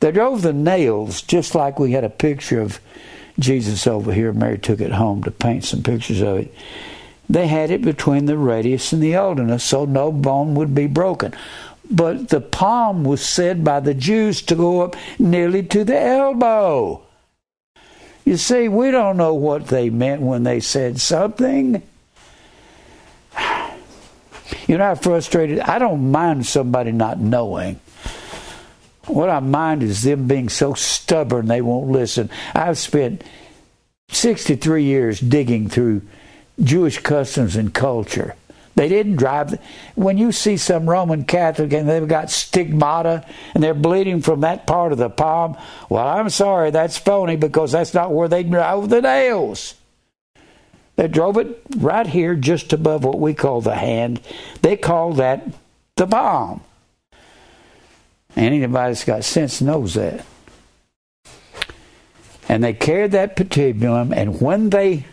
[0.00, 2.80] They drove the nails just like we had a picture of
[3.38, 4.32] Jesus over here.
[4.32, 6.54] Mary took it home to paint some pictures of it.
[7.28, 11.34] They had it between the radius and the ulna, so no bone would be broken.
[11.90, 17.02] But the palm was said by the Jews to go up nearly to the elbow.
[18.24, 21.82] You see, we don't know what they meant when they said something.
[24.68, 25.60] You know how frustrated?
[25.60, 27.80] I don't mind somebody not knowing.
[29.06, 32.30] What I mind is them being so stubborn they won't listen.
[32.54, 33.22] I've spent
[34.10, 36.02] 63 years digging through
[36.62, 38.34] Jewish customs and culture.
[38.76, 39.58] They didn't drive.
[39.94, 44.66] When you see some Roman Catholic and they've got stigmata and they're bleeding from that
[44.66, 45.56] part of the palm,
[45.88, 49.74] well, I'm sorry, that's phony because that's not where they drove the nails.
[50.96, 54.20] They drove it right here, just above what we call the hand.
[54.62, 55.46] They call that
[55.96, 56.60] the palm.
[58.34, 60.24] Anybody that's got sense knows that.
[62.48, 65.06] And they carried that patibulum, and when they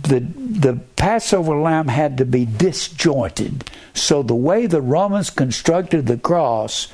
[0.00, 3.70] the the Passover lamb had to be disjointed.
[3.94, 6.88] So the way the Romans constructed the cross,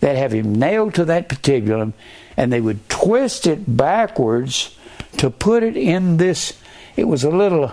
[0.00, 1.92] they'd have him nailed to that patibulum,
[2.36, 4.76] and they would twist it backwards
[5.18, 6.58] to put it in this.
[6.96, 7.72] It was a little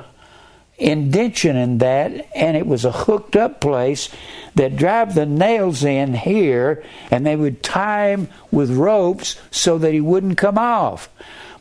[0.77, 4.09] indention in that, and it was a hooked up place
[4.55, 9.93] that drive the nails in here, and they would tie him with ropes so that
[9.93, 11.09] he wouldn't come off.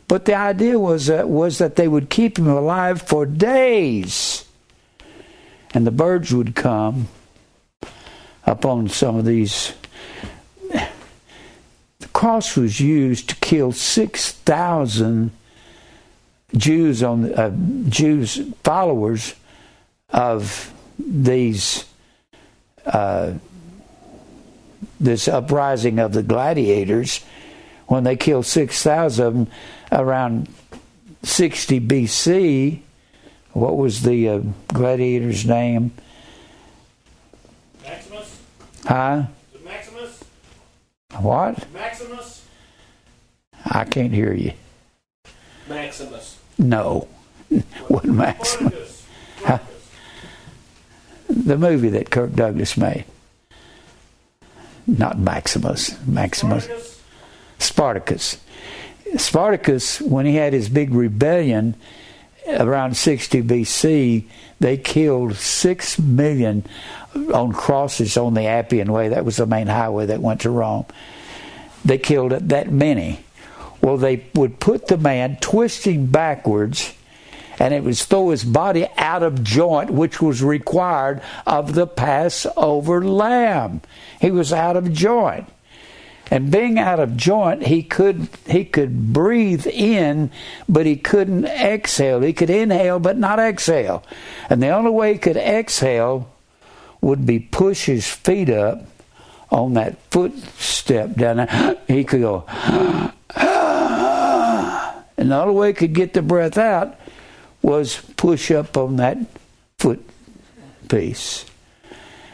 [0.07, 4.45] But the idea was uh, was that they would keep him alive for days,
[5.73, 7.09] and the birds would come
[8.45, 9.73] up on some of these.
[11.99, 15.31] The cross was used to kill 6,000
[16.55, 17.55] Jews on uh,
[17.89, 19.35] Jews followers
[20.09, 21.85] of these
[22.85, 23.33] uh,
[24.99, 27.23] this uprising of the gladiators.
[27.87, 29.47] When they killed 6,000 of them
[29.91, 30.49] around
[31.23, 32.81] 60 BC.
[33.53, 35.91] What was the uh, gladiator's name?
[37.83, 38.41] Maximus?
[38.85, 39.23] Huh?
[39.65, 40.23] Maximus?
[41.19, 41.73] What?
[41.73, 42.45] Maximus?
[43.65, 44.53] I can't hear you.
[45.67, 46.37] Maximus.
[46.57, 47.07] No.
[47.87, 48.73] what Maximus?
[48.73, 48.73] Max.
[48.73, 49.03] Spartacus.
[49.39, 49.63] Spartacus.
[51.29, 53.03] The movie that Kirk Douglas made.
[54.87, 55.95] Not Maximus.
[56.07, 56.63] Maximus.
[56.63, 57.01] Spartacus.
[57.59, 58.37] Spartacus.
[59.15, 61.75] Spartacus, when he had his big rebellion
[62.47, 64.25] around 60 BC,
[64.59, 66.65] they killed six million
[67.33, 69.09] on crosses on the Appian Way.
[69.09, 70.85] That was the main highway that went to Rome.
[71.83, 73.19] They killed that many.
[73.81, 76.93] Well, they would put the man twisting backwards,
[77.59, 83.05] and it was throw his body out of joint, which was required of the Passover
[83.05, 83.81] lamb.
[84.19, 85.47] He was out of joint
[86.29, 90.29] and being out of joint he could he could breathe in
[90.67, 92.21] but he couldn't exhale.
[92.21, 94.03] He could inhale but not exhale.
[94.49, 96.29] And the only way he could exhale
[97.01, 98.85] would be push his feet up
[99.49, 101.77] on that footstep down there.
[101.87, 102.43] He could go
[105.17, 106.99] and the only way he could get the breath out
[107.61, 109.17] was push up on that
[109.77, 110.03] foot
[110.89, 111.45] piece.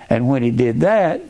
[0.09, 1.21] And when he did that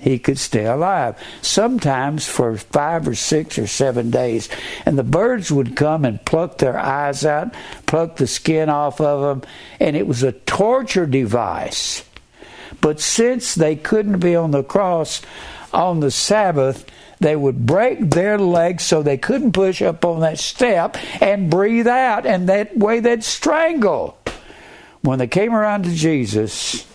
[0.00, 1.16] he could stay alive.
[1.42, 4.48] Sometimes for five or six or seven days.
[4.86, 7.54] And the birds would come and pluck their eyes out,
[7.86, 12.04] pluck the skin off of them, and it was a torture device.
[12.80, 15.20] But since they couldn't be on the cross
[15.72, 16.86] on the Sabbath,
[17.18, 21.86] they would break their legs so they couldn't push up on that step and breathe
[21.86, 24.16] out, and that way they'd strangle.
[25.02, 26.86] When they came around to Jesus,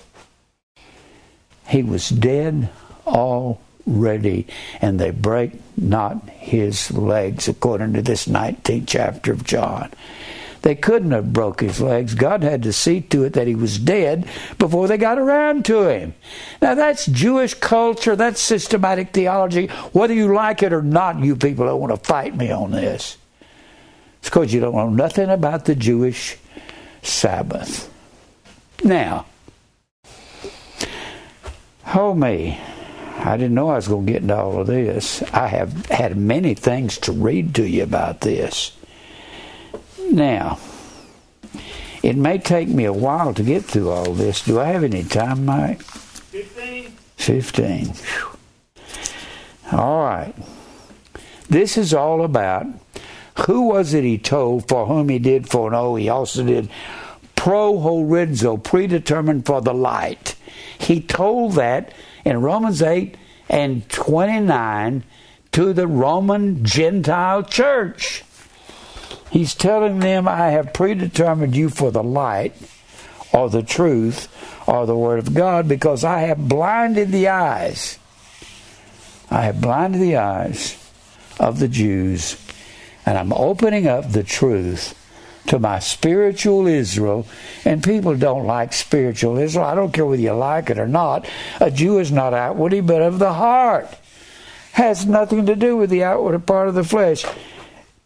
[1.67, 2.69] he was dead
[3.05, 4.47] already,
[4.81, 9.91] and they break not his legs, according to this 19th chapter of John.
[10.65, 12.15] They couldn't have broke his legs.
[12.15, 14.27] God had to see to it that he was dead
[14.57, 16.15] before they got around to him.
[16.59, 19.67] Now that's Jewish culture, that's systematic theology.
[19.93, 23.17] Whether you like it or not, you people don't want to fight me on this.
[24.21, 26.35] It's because you don't know nothing about the Jewish
[27.03, 27.87] Sabbath.
[28.83, 29.27] Now,
[32.15, 32.59] me.
[33.17, 35.23] I didn't know I was going to get into all of this.
[35.33, 38.75] I have had many things to read to you about this.
[40.11, 40.59] Now,
[42.03, 44.43] it may take me a while to get through all this.
[44.43, 45.81] Do I have any time, Mike?
[45.81, 46.91] 15.
[47.17, 47.93] 15.
[49.71, 50.35] All right.
[51.49, 52.67] This is all about
[53.45, 55.95] who was it he told for whom he did for foreknow.
[55.95, 56.69] He also did
[57.35, 60.35] pro prohorizo, predetermined for the light.
[60.77, 61.93] He told that
[62.25, 63.15] in Romans 8
[63.47, 65.03] and 29
[65.53, 68.23] to the Roman Gentile church.
[69.29, 72.55] He's telling them, I have predetermined you for the light
[73.31, 74.27] or the truth
[74.67, 77.99] or the Word of God because I have blinded the eyes.
[79.29, 80.81] I have blinded the eyes
[81.39, 82.41] of the Jews
[83.05, 84.93] and I'm opening up the truth
[85.47, 87.27] to my spiritual Israel,
[87.63, 89.65] and people don't like spiritual Israel.
[89.65, 91.27] I don't care whether you like it or not.
[91.59, 93.87] A Jew is not outwardly, but of the heart.
[94.73, 97.25] Has nothing to do with the outward part of the flesh.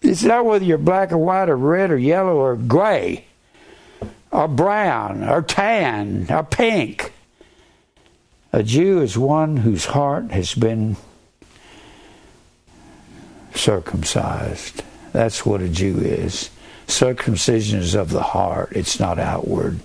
[0.02, 3.26] It's not whether you're black or white or red or yellow or gray
[4.32, 7.14] or brown or tan or pink.
[8.52, 10.98] A Jew is one whose heart has been
[13.54, 14.84] circumcised.
[15.12, 16.50] That's what a Jew is.
[16.90, 19.80] Circumcision is of the heart, it's not outward.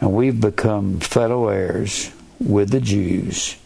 [0.00, 3.56] And we've become fellow heirs with the Jews.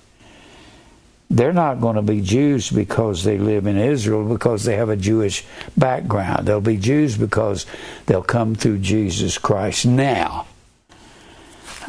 [1.29, 4.97] They're not going to be Jews because they live in Israel, because they have a
[4.97, 5.45] Jewish
[5.77, 6.47] background.
[6.47, 7.67] They'll be Jews because
[8.07, 9.85] they'll come through Jesus Christ.
[9.87, 10.47] Now,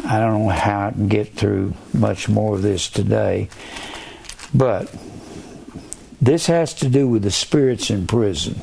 [0.05, 3.49] I don't know how I can get through much more of this today,
[4.53, 4.93] but
[6.21, 8.61] this has to do with the spirits in prison.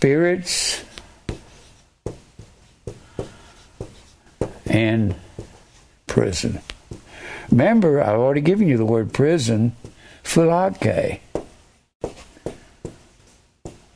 [0.00, 0.82] Spirits
[4.64, 5.14] and
[6.06, 6.58] prison.
[7.50, 9.76] Remember, I've already given you the word prison,
[10.24, 11.20] philake.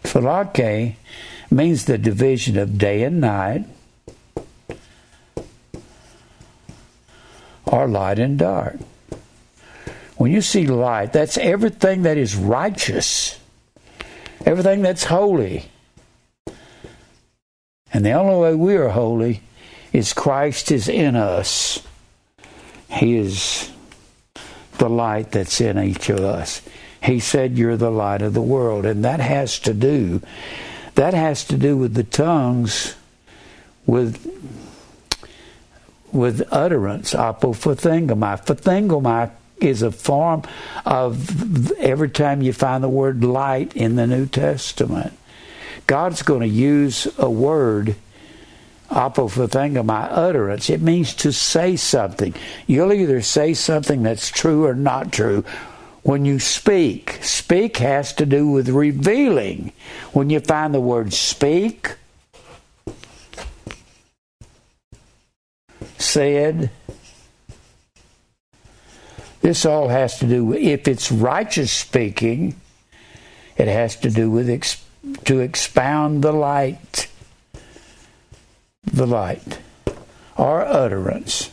[0.02, 0.96] Philake
[1.50, 3.64] means the division of day and night,
[7.64, 8.76] or light and dark.
[10.18, 13.38] When you see light, that's everything that is righteous,
[14.44, 15.70] everything that's holy.
[17.94, 19.40] And the only way we are holy
[19.92, 21.80] is Christ is in us.
[22.90, 23.70] He is
[24.78, 26.60] the light that's in each of us.
[27.00, 28.84] He said, You're the light of the world.
[28.84, 30.20] And that has to do,
[30.96, 32.96] that has to do with the tongues,
[33.86, 34.30] with
[36.10, 38.44] with utterance, apophthegmai.
[38.44, 39.30] Phthegmai
[39.60, 40.42] is a form
[40.86, 45.12] of every time you find the word light in the New Testament.
[45.86, 47.96] God's going to use a word,
[48.90, 50.70] apophthegmai, utterance.
[50.70, 52.34] It means to say something.
[52.66, 55.44] You'll either say something that's true or not true.
[56.02, 59.72] When you speak, speak has to do with revealing.
[60.12, 61.96] When you find the word speak,
[65.98, 66.70] said.
[69.40, 72.54] This all has to do with, if it's righteous speaking,
[73.56, 74.83] it has to do with ex,
[75.24, 77.08] to expound the light,
[78.84, 79.58] the light,
[80.36, 81.50] or utterance.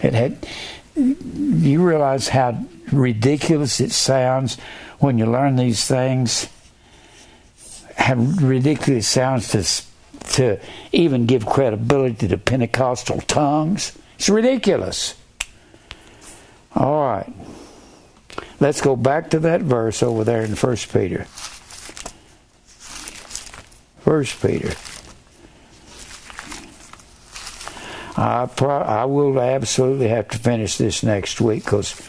[0.00, 0.46] It had,
[0.94, 4.58] you realize how ridiculous it sounds
[4.98, 6.48] when you learn these things?
[7.96, 9.88] How ridiculous it sounds to
[10.38, 10.58] to
[10.92, 13.92] even give credibility to Pentecostal tongues.
[14.16, 15.14] It's ridiculous.
[16.74, 17.32] All right.
[18.60, 21.24] Let's go back to that verse over there in 1 Peter.
[24.04, 24.74] 1 Peter.
[28.16, 32.00] I, pro- I will absolutely have to finish this next week because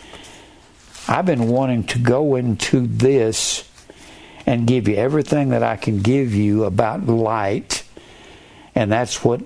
[1.08, 3.70] I've been wanting to go into this
[4.48, 7.84] and give you everything that I can give you about light
[8.74, 9.42] and that's what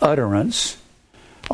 [0.00, 0.78] utterance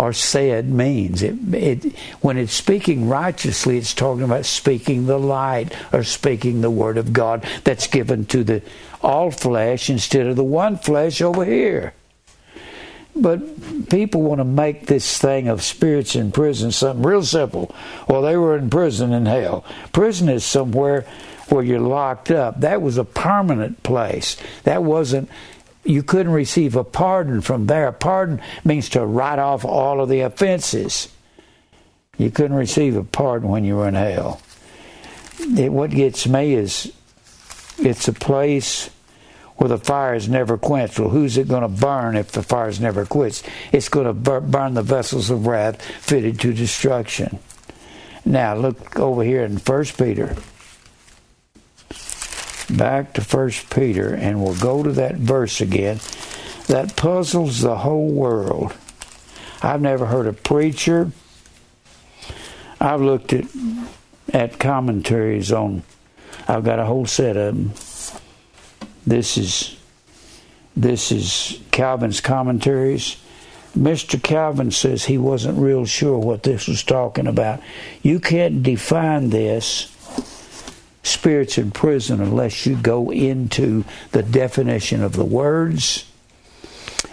[0.01, 1.23] or said means.
[1.23, 6.71] It, it, when it's speaking righteously, it's talking about speaking the light or speaking the
[6.71, 8.63] word of God that's given to the
[9.03, 11.93] all flesh instead of the one flesh over here.
[13.15, 17.75] But people want to make this thing of spirits in prison something real simple.
[18.09, 19.67] Well, they were in prison in hell.
[19.93, 21.07] Prison is somewhere
[21.51, 22.61] where you're locked up.
[22.61, 24.39] That was a permanent place.
[24.63, 25.29] That wasn't
[25.91, 27.89] you couldn't receive a pardon from there.
[27.89, 31.09] A pardon means to write off all of the offenses.
[32.17, 34.41] You couldn't receive a pardon when you were in hell.
[35.41, 36.93] It, what gets me is
[37.79, 38.91] it's a place
[39.57, 40.99] where the fire is never quenched.
[40.99, 43.49] Well, who's it going to burn if the fire is never quenched?
[43.73, 47.39] It's going to burn the vessels of wrath fitted to destruction.
[48.25, 50.37] Now, look over here in First Peter
[52.77, 56.01] back to First Peter, and we'll go to that verse again
[56.67, 58.75] that puzzles the whole world.
[59.63, 61.11] I've never heard a preacher.
[62.81, 63.45] I've looked at
[64.33, 65.83] at commentaries on.
[66.47, 67.73] I've got a whole set of them.
[69.07, 69.77] This is
[70.77, 73.17] this is Calvin's commentaries.
[73.77, 74.21] Mr.
[74.21, 77.61] Calvin says he wasn't real sure what this was talking about.
[78.03, 79.95] You can't define this
[81.11, 86.11] spirits in prison unless you go into the definition of the words,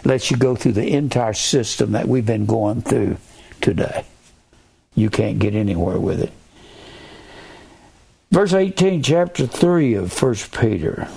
[0.04, 3.18] unless you go through the entire system that we've been going through
[3.62, 4.06] today.
[4.96, 6.32] You can't get anywhere with it.
[8.32, 11.08] Verse 18, chapter 3 of 1 Peter.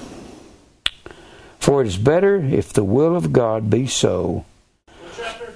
[1.59, 4.45] For it is better if the will of God be so.
[5.17, 5.55] Chapter?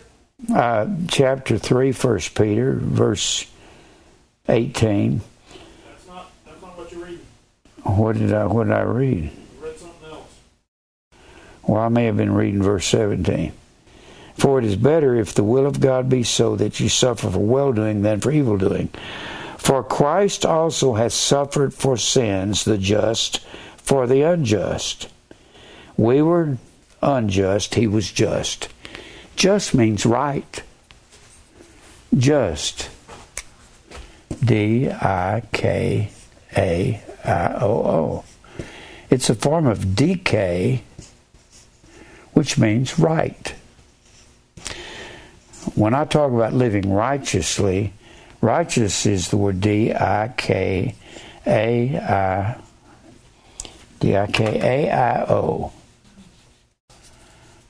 [0.55, 3.47] Uh, chapter 3, 1 Peter, verse
[4.49, 5.21] 18.
[7.85, 9.31] What did I what did I read?
[9.61, 10.35] read something else.
[11.63, 13.53] Well, I may have been reading verse 17.
[14.37, 17.39] For it is better if the will of God be so that you suffer for
[17.39, 18.89] well doing than for evil doing.
[19.59, 23.41] For Christ also has suffered for sins, the just,
[23.77, 25.09] for the unjust.
[25.97, 26.59] We were
[27.01, 28.69] unjust, he was just.
[29.37, 30.63] Just means right.
[32.17, 32.91] Just.
[34.45, 36.11] D I K
[36.57, 38.25] A O O.
[39.11, 40.81] It's a form of DK,
[42.33, 43.55] which means right.
[45.75, 47.93] When I talk about living righteously,
[48.41, 50.95] righteous is the word D I K
[51.47, 52.57] A I
[54.01, 55.73] D I K A I O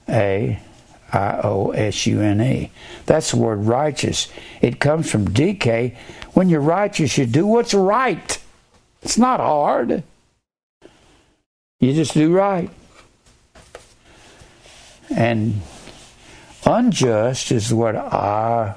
[0.08, 0.58] A
[1.12, 2.70] I O S U N E.
[3.06, 4.28] That's the word righteous.
[4.60, 5.96] It comes from DK.
[6.32, 8.38] When you're righteous, you do what's right.
[9.04, 10.02] It's not hard.
[11.78, 12.70] You just do right.
[15.14, 15.60] And
[16.64, 18.74] unjust is word I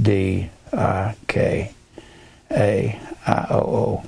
[0.00, 1.72] D I K
[2.50, 4.04] A I O O.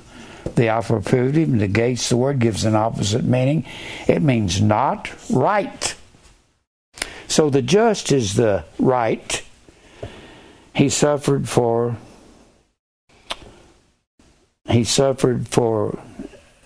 [0.53, 3.65] The affirmative negates the word, gives an opposite meaning.
[4.07, 5.95] It means not right.
[7.27, 9.41] So the just is the right.
[10.75, 11.97] He suffered for
[14.71, 15.99] he suffered for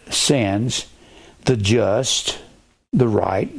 [0.10, 0.88] sins,
[1.46, 2.40] the just,
[2.92, 3.50] the right,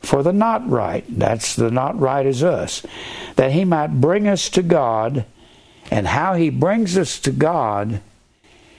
[0.00, 1.04] for the not right.
[1.08, 2.84] That's the not right is us.
[3.36, 5.24] That he might bring us to God,
[5.90, 8.00] and how he brings us to God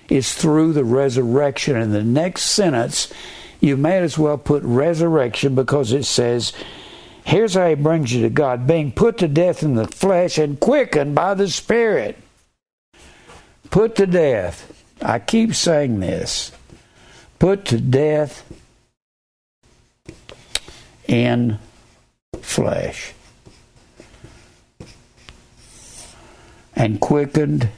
[0.10, 1.77] is through the resurrection.
[1.77, 3.11] In the next sentence,
[3.60, 6.53] you may as well put resurrection because it says,
[7.26, 10.60] Here's how he brings you to God being put to death in the flesh and
[10.60, 12.18] quickened by the Spirit.
[13.69, 14.73] Put to death.
[15.04, 16.54] I keep saying this.
[17.38, 18.50] Put to death
[21.08, 21.60] in
[22.42, 23.14] flesh.
[26.76, 27.70] And quickened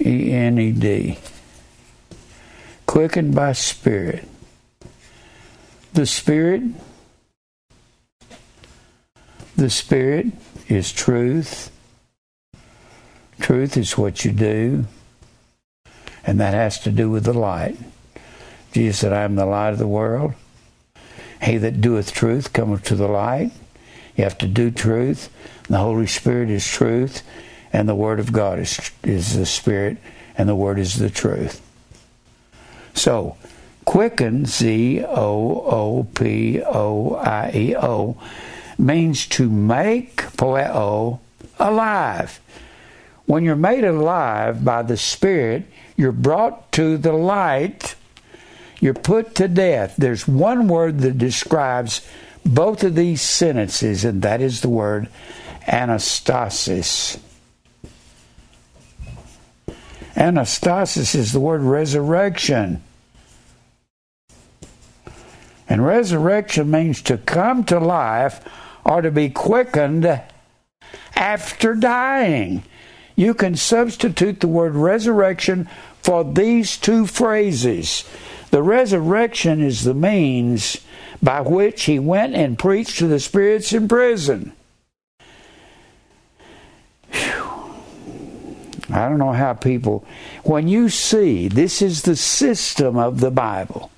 [0.00, 1.18] E N E D.
[2.86, 4.26] Quickened by Spirit.
[5.92, 6.62] The Spirit,
[9.58, 10.26] the Spirit
[10.68, 11.70] is truth.
[13.40, 14.86] Truth is what you do,
[16.24, 17.76] and that has to do with the light.
[18.72, 20.34] Jesus said, I am the light of the world.
[21.42, 23.52] He that doeth truth cometh to the light.
[24.16, 25.30] You have to do truth.
[25.68, 27.22] The Holy Spirit is truth
[27.72, 29.98] and the Word of God is, is the Spirit,
[30.36, 31.60] and the Word is the truth.
[32.94, 33.36] So,
[33.84, 38.16] quicken, Z O O P O I E O,
[38.78, 41.18] means to make poeo
[41.58, 42.40] alive.
[43.26, 45.64] When you're made alive by the Spirit,
[45.96, 47.94] you're brought to the light,
[48.80, 49.96] you're put to death.
[49.98, 52.06] There's one word that describes
[52.46, 55.08] both of these sentences, and that is the word
[55.66, 57.18] anastasis.
[60.14, 62.82] Anastasis is the word resurrection.
[65.68, 68.40] And resurrection means to come to life
[68.88, 70.22] or to be quickened
[71.14, 72.62] after dying.
[73.14, 75.68] You can substitute the word resurrection
[76.02, 78.04] for these two phrases.
[78.50, 80.80] The resurrection is the means
[81.22, 84.52] by which he went and preached to the spirits in prison.
[88.90, 90.06] I don't know how people,
[90.44, 93.90] when you see, this is the system of the Bible.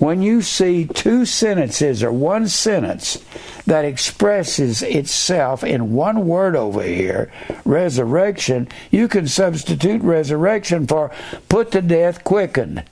[0.00, 3.22] When you see two sentences or one sentence
[3.66, 7.30] that expresses itself in one word over here,
[7.66, 11.10] resurrection, you can substitute resurrection for
[11.50, 12.82] put to death, quickened.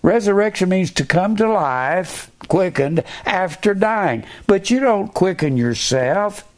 [0.00, 4.24] Resurrection means to come to life, quickened, after dying.
[4.46, 6.48] But you don't quicken yourself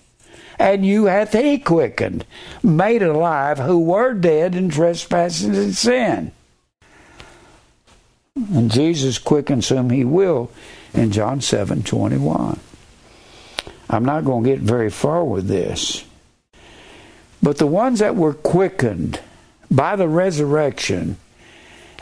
[0.56, 2.24] and you hath he quickened,
[2.62, 6.30] made alive, who were dead in trespasses and sin.
[8.36, 10.50] And Jesus quickens whom he will
[10.92, 12.58] in John 7 21.
[13.88, 16.04] I'm not going to get very far with this.
[17.40, 19.20] But the ones that were quickened
[19.70, 21.16] by the resurrection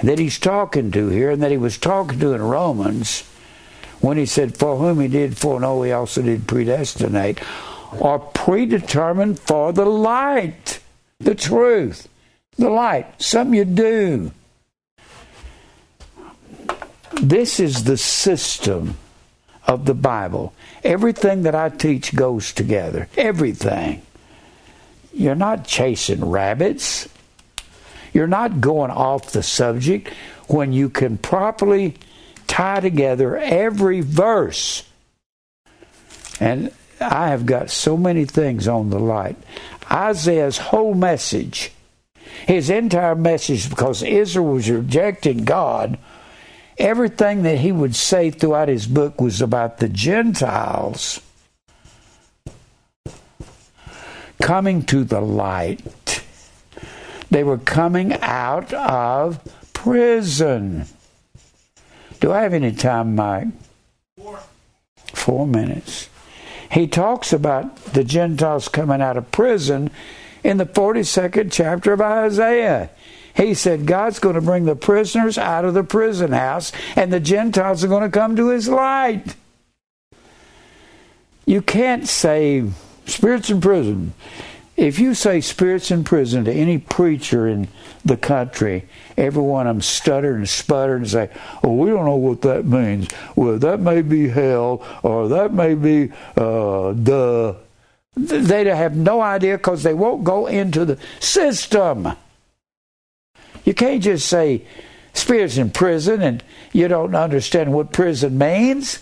[0.02, 3.22] that he's talking to here and that he was talking to in Romans
[4.00, 7.40] when he said, For whom he did foreknow, he also did predestinate
[8.00, 10.80] are predetermined for the light,
[11.18, 12.08] the truth,
[12.56, 14.32] the light, something you do.
[17.20, 18.96] This is the system
[19.66, 20.52] of the Bible.
[20.82, 23.08] Everything that I teach goes together.
[23.16, 24.02] Everything.
[25.12, 27.08] You're not chasing rabbits.
[28.12, 30.08] You're not going off the subject
[30.48, 31.94] when you can properly
[32.46, 34.84] tie together every verse.
[36.40, 39.36] And I have got so many things on the light.
[39.90, 41.72] Isaiah's whole message,
[42.46, 45.98] his entire message, because Israel was rejecting God,
[46.78, 51.20] everything that he would say throughout his book was about the Gentiles
[54.40, 56.24] coming to the light.
[57.30, 59.40] They were coming out of
[59.72, 60.86] prison.
[62.20, 63.48] Do I have any time, Mike?
[64.16, 64.40] Four.
[65.14, 66.08] Four minutes
[66.72, 69.90] he talks about the Gentiles coming out of prison
[70.42, 72.88] in the 42nd chapter of Isaiah.
[73.34, 77.20] He said God's going to bring the prisoners out of the prison house and the
[77.20, 79.34] Gentiles are going to come to his light.
[81.46, 82.64] You can't say
[83.06, 84.14] spirits in prison.
[84.76, 87.68] if you say spirits in prison to any preacher in
[88.04, 88.86] the country,
[89.16, 91.30] every one of them stutter and sputter and say,
[91.62, 93.08] "Oh, we don't know what that means.
[93.36, 97.56] Well, that may be hell, or that may be uh, the."
[98.16, 102.12] They have no idea because they won't go into the system.
[103.64, 104.64] You can't just say
[105.14, 109.00] spirits in prison and you don't understand what prison means.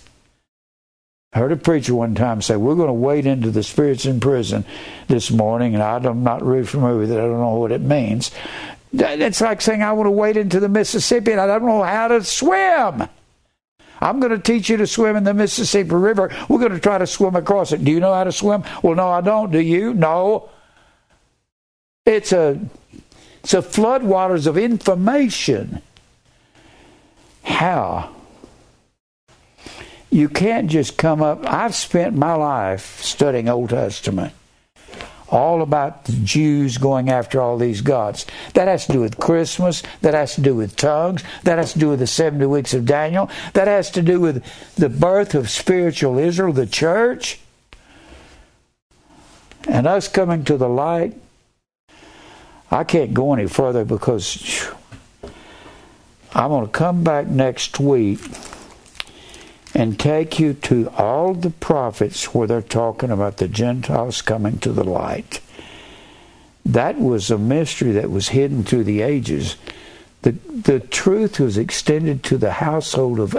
[1.33, 4.19] I heard a preacher one time say, We're going to wade into the spirits in
[4.19, 4.65] prison
[5.07, 7.19] this morning, and I'm not really familiar with it.
[7.19, 8.33] I don't know what it means.
[8.93, 12.09] It's like saying, I want to wade into the Mississippi and I don't know how
[12.09, 13.09] to swim.
[14.01, 16.35] I'm going to teach you to swim in the Mississippi River.
[16.49, 17.85] We're going to try to swim across it.
[17.85, 18.65] Do you know how to swim?
[18.83, 19.53] Well, no, I don't.
[19.53, 19.95] Do you?
[19.95, 20.49] No.
[22.07, 22.59] It's a
[23.43, 25.83] it's a floodwaters of information.
[27.43, 28.15] How?
[30.11, 31.45] You can't just come up.
[31.47, 34.35] I've spent my life studying Old Testament.
[35.29, 38.27] All about the Jews going after all these gods.
[38.55, 39.85] That has to do with Christmas.
[40.01, 41.23] That has to do with tongues.
[41.45, 43.31] That has to do with the 70 weeks of Daniel.
[43.53, 44.45] That has to do with
[44.75, 47.39] the birth of spiritual Israel, the church.
[49.69, 51.15] And us coming to the light.
[52.71, 54.71] I can't go any further because
[56.33, 58.21] I'm going to come back next week
[59.75, 64.73] and take you to all the prophets where they're talking about the Gentiles coming to
[64.73, 65.41] the light.
[66.65, 69.57] That was a mystery that was hidden through the ages.
[70.23, 73.37] The, the truth was extended to the household of,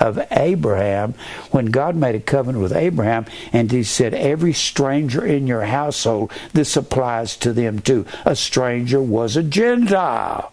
[0.00, 1.14] of Abraham
[1.50, 6.32] when God made a covenant with Abraham and he said, Every stranger in your household,
[6.52, 8.06] this applies to them too.
[8.24, 10.52] A stranger was a Gentile.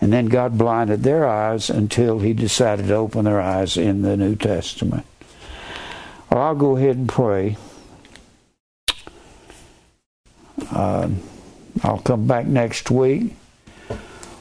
[0.00, 4.16] And then God blinded their eyes until He decided to open their eyes in the
[4.16, 5.04] New Testament.
[6.30, 7.56] Well, I'll go ahead and pray.
[10.70, 11.08] Uh,
[11.82, 13.34] I'll come back next week.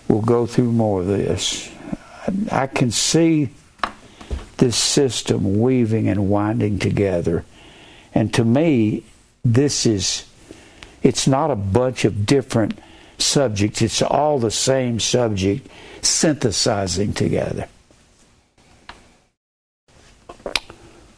[0.08, 1.72] We'll go through more of this.
[2.52, 3.50] I can see
[4.58, 7.46] this system weaving and winding together.
[8.14, 9.04] And to me,
[9.46, 10.26] this is,
[11.04, 12.78] it's not a bunch of different
[13.18, 13.82] subjects.
[13.82, 15.68] It's all the same subject
[16.02, 17.68] synthesizing together.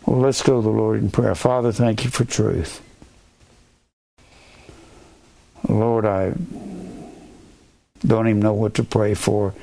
[0.06, 1.36] Well, let's go to the Lord in prayer.
[1.36, 2.82] Father, thank you for truth.
[5.68, 6.34] Lord, I
[8.06, 9.54] don't even know what to pray for.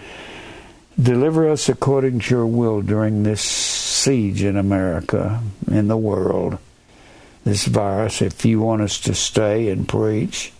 [1.00, 6.58] Deliver us according to your will during this siege in America, in the world,
[7.44, 8.22] this virus.
[8.22, 10.52] If you want us to stay and preach,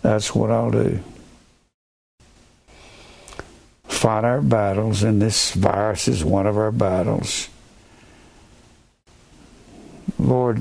[0.00, 1.00] that's what I'll do.
[3.84, 7.48] Fight our battles, and this virus is one of our battles.
[10.20, 10.60] Lord,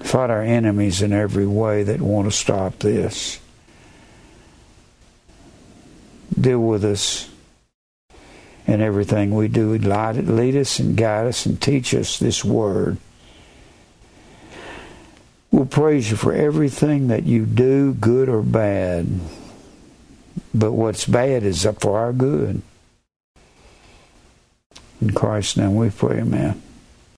[0.00, 3.38] fight our enemies in every way that want to stop this.
[6.40, 7.28] Deal with us
[8.68, 9.76] in everything we do.
[9.78, 12.98] Lead us and guide us and teach us this word.
[15.50, 19.08] We'll praise you for everything that you do, good or bad.
[20.54, 22.60] But what's bad is up for our good.
[25.00, 26.62] In Christ's name we pray, amen.